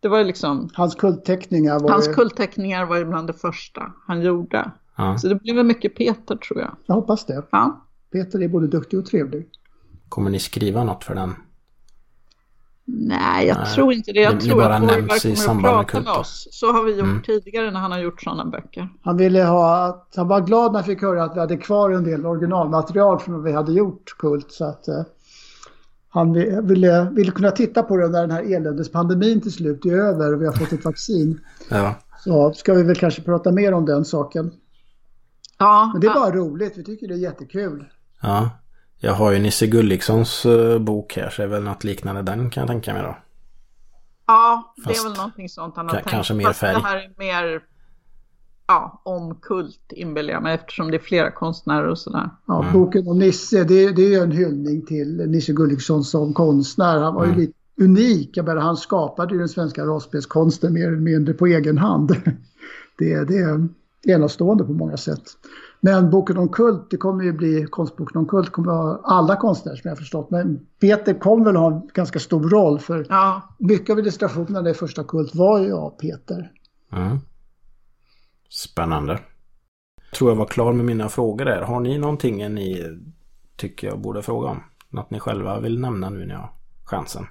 [0.01, 4.23] Det var liksom, Hans kultteckningar var hans ju, kultteckningar var ju bland det första han
[4.23, 4.71] gjorde.
[4.97, 5.19] Ja.
[5.19, 6.77] Så det blev väl mycket Peter tror jag.
[6.87, 7.43] jag hoppas det.
[7.51, 7.87] Ja.
[8.13, 9.49] Peter är både duktig och trevlig.
[10.09, 11.35] Kommer ni skriva något för den?
[12.87, 14.21] Nej, jag Nej, tror inte det.
[14.21, 16.09] Jag det- tror att i kommer att med prata med kult.
[16.19, 16.49] oss.
[16.51, 17.23] Så har vi gjort Mm.
[17.23, 18.89] tidigare när han har gjort sådana böcker.
[19.03, 21.91] Han ville ha att, han var glad när han fick höra att vi hade kvar
[21.91, 24.53] en del originalmaterial från vad vi hade gjort Kult.
[24.53, 25.03] Så att eh,
[26.09, 29.93] han vi- ville, ville kunna titta på det när den här eländespandemin till slut är
[29.99, 31.41] över och vi har fått ett vaccin.
[31.69, 31.95] Ja.
[32.25, 34.51] Så ska vi väl kanske prata mer om den saken.
[35.59, 36.15] Ja, Men det är ja.
[36.21, 37.85] bara roligt, vi tycker det är jättekul.
[38.23, 38.51] ja.
[39.05, 42.51] Jag har ju Nisse Gullikssons eh, bok här så det är väl något liknande den
[42.51, 43.17] kan jag tänka mig då.
[44.27, 46.09] Ja, det Fast är väl någonting sånt han har tänkt.
[46.11, 46.75] kanske mer Fast färg.
[46.75, 47.61] det här är mer
[48.67, 52.31] ja, om kult inbillar jag mig eftersom det är flera konstnärer och sådär.
[52.47, 52.73] Ja, Mm.
[52.73, 56.99] Boken om Nisse, det, det är ju en hyllning till Nisse Gulliksson som konstnär.
[57.01, 57.41] Han var ju Mm.
[57.41, 58.31] lite unik.
[58.37, 62.17] Jag menar, han skapade ju den svenska rollspelskonsten mer eller mindre på egen hand.
[62.99, 63.69] Det, det är
[64.09, 65.23] enastående på många sätt.
[65.85, 69.77] Men boken om kult, det kommer ju bli, konstboken om kult kommer vara alla konstnärer
[69.77, 70.31] som jag har förstått.
[70.31, 74.75] Men Peter kommer väl ha en ganska stor roll för Ja, mycket av illustrationerna i
[74.75, 76.53] första kult var ju av Peter.
[76.93, 77.19] Mm.
[78.49, 79.19] Spännande.
[80.17, 81.63] Tror jag var klar med mina frågor där.
[81.63, 82.99] Har ni någonting ni
[83.57, 84.63] tycker jag borde fråga om?
[84.91, 86.53] Något ni själva vill nämna nu när jag har
[86.85, 87.27] chansen?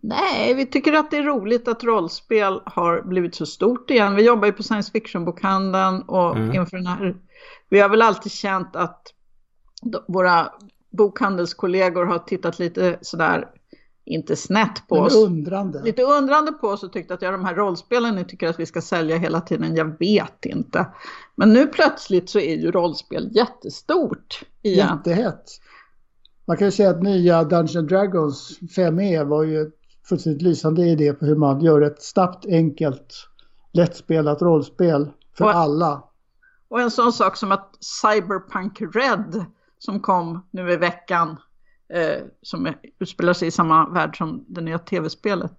[0.00, 4.14] Nej, vi tycker att det är roligt att rollspel har blivit så stort igen.
[4.16, 6.54] Vi jobbar ju på science fiction-bokhandeln och Mm.
[6.54, 7.16] inför den här,
[7.68, 9.02] vi har väl alltid känt att
[9.82, 10.52] de- våra
[10.90, 13.46] bokhandelskollegor har tittat lite sådär,
[14.04, 15.16] inte snett på Men oss.
[15.16, 15.82] undrande.
[15.82, 18.66] lite undrande på oss och tyckte att ja, de här rollspelen ni tycker att vi
[18.66, 20.86] ska sälja hela tiden, jag vet inte.
[21.36, 24.88] Men nu plötsligt så är ju rollspel jättestort igen.
[25.06, 25.44] Jättehett.
[26.46, 29.74] Man kan ju säga att nya Dungeons Dragons 5e var ju ett
[30.08, 33.14] fullständigt lysande idé på hur man gör ett snabbt, enkelt,
[33.72, 36.04] lättspelat rollspel för Och- alla.
[36.68, 39.44] Och en sån sak som att Cyberpunk Red
[39.78, 41.36] som kom nu i veckan.
[41.94, 45.58] Eh, som utspelar sig i samma värld som det nya tv-spelet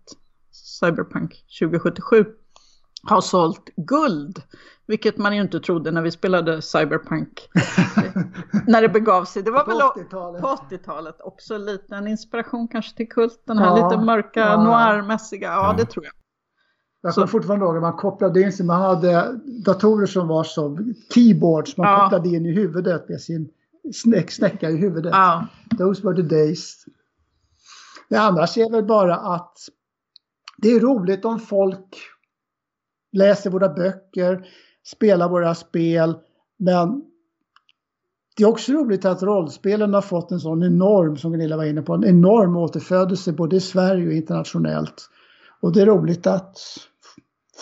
[0.51, 2.25] Cyberpunk 2077.
[3.03, 4.41] Har sålt guld.
[4.87, 7.49] Vilket man ju inte trodde när vi spelade Cyberpunk.
[8.67, 9.43] när det begav sig.
[9.43, 10.41] Det var På väl 80-talet.
[10.41, 13.41] på 80-talet också lite en inspiration kanske till kult.
[13.45, 14.63] Den här Ja, lite mörka ja.
[14.63, 15.47] noirmässiga.
[15.47, 15.73] Ja, Ja.
[15.77, 16.13] det tror jag.
[17.01, 18.65] Jag kommer fortfarande ihåg när man kopplade in sig.
[18.65, 21.77] Man hade datorer som var som keyboards.
[21.77, 21.99] Man Ja.
[22.03, 23.49] kopplade in i huvudet med sin
[23.93, 25.11] snäck, snäcka i huvudet.
[25.13, 26.85] Ja, Those were the days.
[28.09, 29.57] Det annars är väl bara att
[30.57, 31.97] det är roligt om folk
[33.11, 34.47] läser våra böcker,
[34.85, 36.15] spelar våra spel.
[36.57, 37.03] Men
[38.37, 41.81] det är också roligt att rollspelen har fått en sån enorm, som Gunilla var inne
[41.81, 45.09] på, en enorm återfödelse både i Sverige och internationellt.
[45.61, 46.57] Och det är roligt att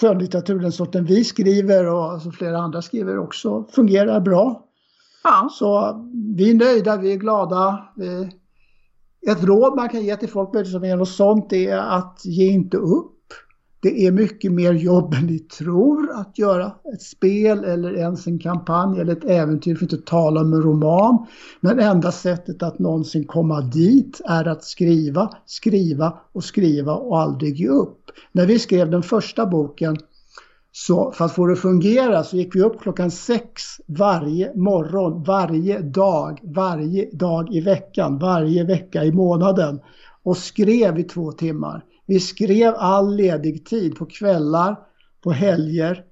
[0.02, 4.66] skönlitteratur, den sorten vi skriver och alltså flera andra skriver också, fungerar bra.
[5.24, 5.50] ja.
[5.52, 6.00] Så
[6.36, 7.84] vi är nöjda, vi är glada.
[9.28, 12.78] Ett råd man kan ge till folk som är något sånt är att ge inte
[12.78, 13.23] upp.
[13.84, 18.40] Det är mycket mer jobb än ni tror att göra ett spel eller ens en
[18.40, 21.26] kampanj eller ett äventyr, för att inte tala om en roman.
[21.62, 27.56] Men enda sättet att någonsin komma dit är att skriva, skriva och skriva och aldrig
[27.56, 28.00] ge upp.
[28.32, 29.98] När vi skrev den första boken
[30.72, 35.24] så för att få det att fungera så gick vi upp klockan sex varje morgon,
[35.24, 39.80] varje dag, varje dag i veckan, varje vecka i månaden
[40.24, 41.84] och skrev i två timmar.
[42.06, 44.76] Vi skrev all ledig tid på kvällar,
[45.24, 46.04] på helger.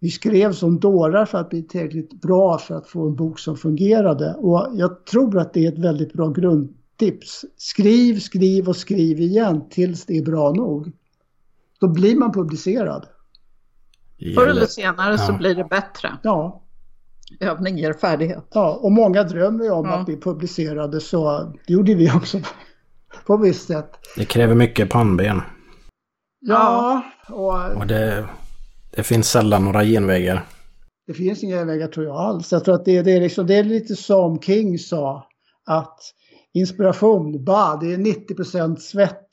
[0.00, 3.56] Vi skrev som dårar för att bli tillräckligt bra för att få en bok som
[3.56, 7.44] fungerade och jag tror att det är ett väldigt bra grundtips.
[7.56, 10.92] Skriv, skriv och skriv igen tills det är bra nog.
[11.80, 13.06] Då blir man publicerad.
[14.34, 16.18] Förr eller senare så blir det bättre.
[16.22, 16.62] Ja,
[17.40, 18.46] Övning ger färdighet.
[18.50, 19.92] Ja, och många drömmer ju om Ja.
[19.92, 22.38] att bli publicerade så det gjorde vi också
[23.26, 23.90] på visst sätt.
[24.16, 25.42] Det kräver mycket pannben.
[26.40, 28.28] Ja, och Och det,
[28.90, 30.44] det finns sällan några genvägar.
[31.06, 32.52] det finns inga vägar tror jag alls.
[32.52, 35.26] Jag tror att det, det, är, liksom, det är lite som King sa
[35.66, 35.98] att
[36.54, 39.28] inspiration, bah, det är 90 svett.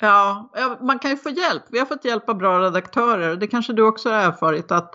[0.00, 1.62] Ja, ja, man kan ju få hjälp.
[1.70, 3.36] Vi har fått hjälp av bra redaktörer.
[3.36, 4.94] Det kanske du också har erfarit att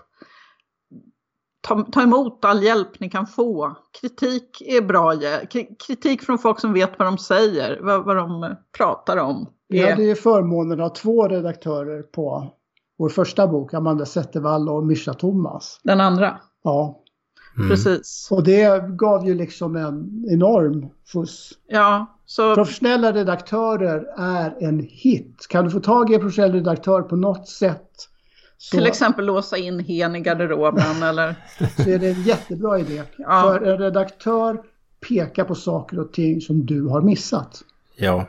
[1.60, 3.76] ta, ta emot all hjälp ni kan få.
[4.00, 5.12] Kritik är bra
[5.86, 9.46] Kritik från folk som vet vad de säger, vad, vad de pratar om.
[9.68, 12.52] Vi är- hade ju förmånen att ha två redaktörer på
[12.98, 15.80] vår första bok, Amanda Zettervall och Mischa Thomas.
[15.82, 17.02] Den andra, Ja,
[17.56, 17.68] Mm.
[17.68, 18.28] precis.
[18.30, 21.52] och det gav ju liksom en enorm skjuts.
[21.66, 25.46] Ja, så Professionella redaktörer är en hit.
[25.48, 27.90] Kan du få tag i en professionell redaktör på något sätt
[28.58, 31.34] så, till exempel låsa in hen i garderoben eller
[31.76, 33.02] så är det en jättebra idé.
[33.18, 33.42] Ja.
[33.42, 34.62] För en redaktör
[35.08, 37.62] pekar på saker och ting som du har missat.
[37.96, 38.26] Ja.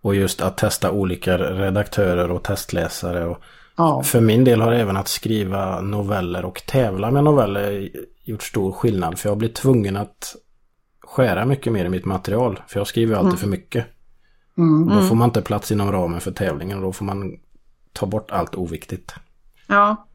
[0.00, 3.26] Och just att testa olika redaktörer och testläsare.
[3.26, 3.38] Och
[3.76, 7.88] Ja, för min del har även att skriva noveller och tävla med noveller
[8.22, 9.18] gjort stor skillnad.
[9.18, 10.36] För jag blir tvungen att
[11.00, 12.60] skära mycket mer i mitt material.
[12.68, 13.86] För jag skriver alltid för mycket.
[14.58, 14.88] mm.
[14.88, 16.78] Då får man inte plats inom ramen för tävlingen.
[16.78, 17.38] Och då får man
[17.92, 19.14] ta bort allt oviktigt.
[19.72, 20.06] Ja.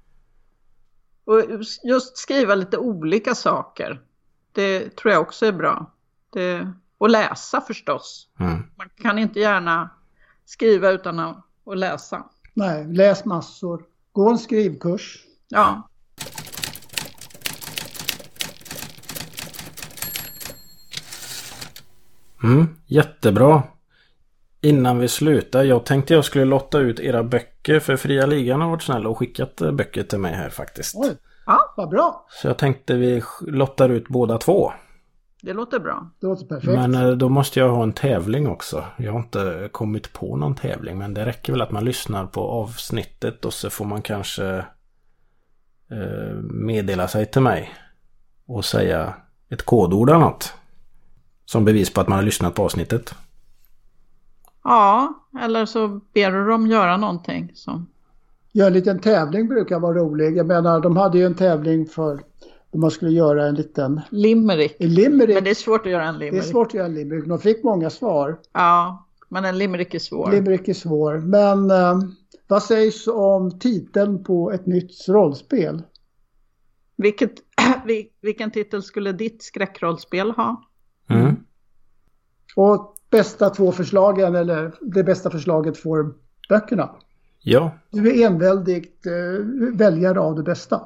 [1.25, 1.41] Och
[1.83, 4.01] just skriva lite olika saker.
[4.51, 5.91] Det tror jag också är bra.
[6.29, 8.27] Det, och läsa förstås.
[8.39, 8.63] Mm.
[8.75, 9.89] Man kan inte gärna
[10.45, 12.25] skriva utan att, att läsa.
[12.53, 13.83] nej, läs massor.
[14.11, 15.23] Gå en skrivkurs.
[15.47, 15.89] Ja,
[22.43, 23.63] Mm, jättebra.
[24.67, 28.69] Innan vi slutar, jag tänkte jag skulle lotta ut era böcker för Fria Ligan har
[28.69, 30.95] varit snälla och skickat eh, böcker till mig här faktiskt.
[30.95, 32.25] Oj, ja vad bra.
[32.29, 34.71] Så jag tänkte vi lottar ut båda två.
[35.41, 36.11] det låter bra.
[36.21, 36.73] Det låter perfekt.
[36.73, 38.85] Men eh, då måste jag ha en tävling också.
[38.97, 42.41] Jag har inte kommit på någon tävling men det räcker väl att man lyssnar på
[42.41, 44.65] avsnittet och så får man kanske
[45.91, 47.73] eh, meddela sig till mig
[48.47, 49.13] och säga
[49.49, 50.53] ett kodord eller något.
[51.45, 53.15] Som bevis på att man har lyssnat på avsnittet.
[54.69, 57.51] Ja, eller så ber du dem göra någonting.
[57.53, 57.87] Som,
[58.51, 60.37] Göra en liten tävling brukar vara rolig.
[60.37, 62.19] Jag menar, de hade ju en tävling för
[62.71, 64.75] då man skulle göra en liten limerick.
[64.79, 65.35] en limerick.
[65.35, 66.49] Men det är svårt att göra en Det är limerick.
[66.51, 67.25] svårt att göra en limerick.
[67.25, 68.39] De fick många svar.
[68.53, 70.31] Ja, men en limerick är svår.
[70.31, 71.17] Limerick är svår.
[71.17, 71.99] Men eh,
[72.47, 75.81] vad sägs om titeln på ett nytt rollspel?
[76.95, 77.31] Vilket,
[77.85, 80.63] vil- vilken titel skulle ditt skräckrollspel ha?
[81.09, 81.35] Mm.
[82.59, 86.13] Och bästa två förslagen, eller det bästa förslaget får
[86.49, 86.89] böckerna.
[87.39, 89.45] Ja, Du är enväldigt eh,
[89.77, 90.81] väljare av det bästa.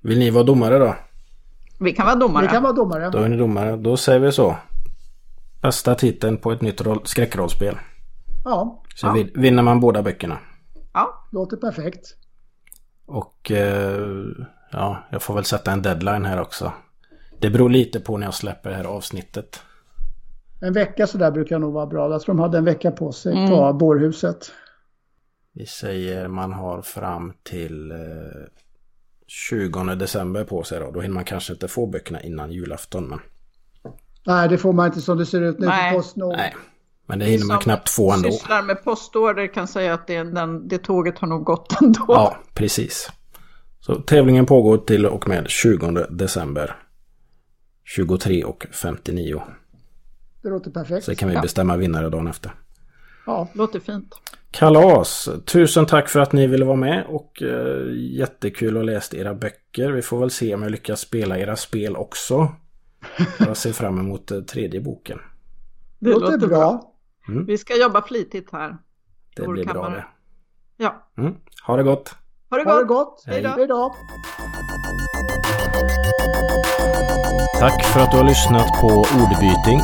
[0.00, 0.94] vill ni vara domare då?
[1.80, 2.42] Vi kan vara domare.
[2.46, 3.10] Vi kan vara domare.
[3.10, 3.76] Då är ni domare.
[3.76, 4.56] Då säger vi så.
[5.62, 7.76] Bästa titeln på ett nytt roll- skräckrollspel.
[8.44, 10.38] Ja, Så vin- vinner man båda böckerna.
[10.92, 12.16] Ja, låter perfekt.
[13.06, 14.24] Och eh,
[14.72, 16.72] ja, jag får väl sätta en deadline här också.
[17.40, 19.60] Det beror lite på när jag släpper det här avsnittet.
[20.64, 22.10] En vecka sådär brukar nog vara bra.
[22.10, 23.50] Jag tror de hade en vecka på sig Mm.
[23.50, 24.52] på bårhuset.
[25.52, 27.96] Vi säger man har fram till eh,
[29.26, 30.90] 20 december på sig då.
[30.90, 33.08] Då hinner man kanske inte få böckerna innan julafton.
[33.08, 33.20] Men,
[34.26, 35.92] Nej, det får man inte som det ser ut nu Nej.
[35.92, 36.36] på Postnord.
[36.36, 36.54] nej,
[37.06, 38.30] men det hinner man knappt få ändå.
[38.30, 42.04] sysslar med postorder kan säga att det, den, det tåget har nog gått ändå.
[42.08, 43.10] Ja, precis.
[43.80, 46.76] Så tävlingen pågår till och med 20 december.
[47.84, 49.42] 23 och 59.
[50.44, 51.04] Det låter perfekt.
[51.04, 51.42] Så kan vi Ja.
[51.42, 52.52] bestämma vinnare dagen efter.
[53.26, 54.14] Ja, Låter fint.
[54.50, 55.28] Kalas!
[55.46, 59.90] Tusen tack för att ni ville vara med och eh, jättekul att läsa era böcker.
[59.90, 62.48] Vi får väl se om jag lyckas spela era spel också.
[63.38, 65.18] Jag ser fram emot eh, tredje boken.
[65.98, 66.92] Det det låter bra.
[67.46, 68.76] Vi ska jobba flitigt här.
[69.36, 70.04] Det blir bra Storkammaren.
[70.76, 70.84] det.
[70.84, 71.10] Ja.
[71.18, 71.34] Mm.
[71.66, 72.14] Ha det gott!
[72.50, 73.06] Ha det Ha det gott!
[73.06, 73.22] gott.
[73.26, 73.46] Hej.
[73.46, 73.94] Hej då.
[77.60, 79.80] Tack för att du har lyssnat på Ordbyting.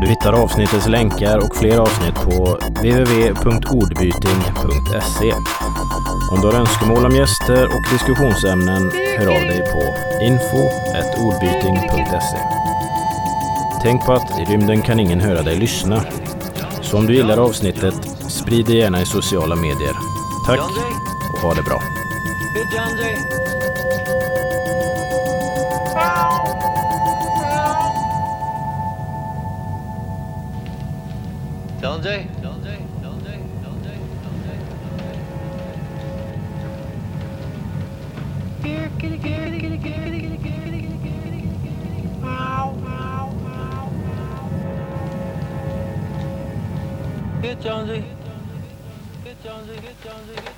[0.00, 5.32] Du hittar avsnittets länkar och fler avsnitt på www.ordbyting.se.
[6.30, 9.94] Om du har önskemål om gäster och diskussionsämnen, hör av dig på
[10.24, 12.38] info.ordbyting.se.
[13.82, 16.04] Tänk på att i rymden kan ingen höra dig lyssna.
[16.82, 17.94] Så om du gillar avsnittet,
[18.28, 19.96] sprid det gärna i sociala medier.
[20.46, 20.60] Tack
[21.32, 21.82] och ha det bra.
[31.80, 32.26] Tell him, Jay.
[32.40, 32.78] Tell him, Jay.
[33.02, 33.38] Tell him, Jay.
[33.62, 33.98] Tell him, Jay.
[34.22, 34.60] Tell Jay.
[38.62, 41.02] Beer, get it, get it, get it, get it, get it, get it, get it,
[41.02, 42.36] get it, get it, get it, get it.
[47.42, 48.04] Get Jonesy.
[49.22, 49.74] Get Jonesy.
[49.80, 50.34] Get Jonesy.
[50.34, 50.55] Get Jonesy.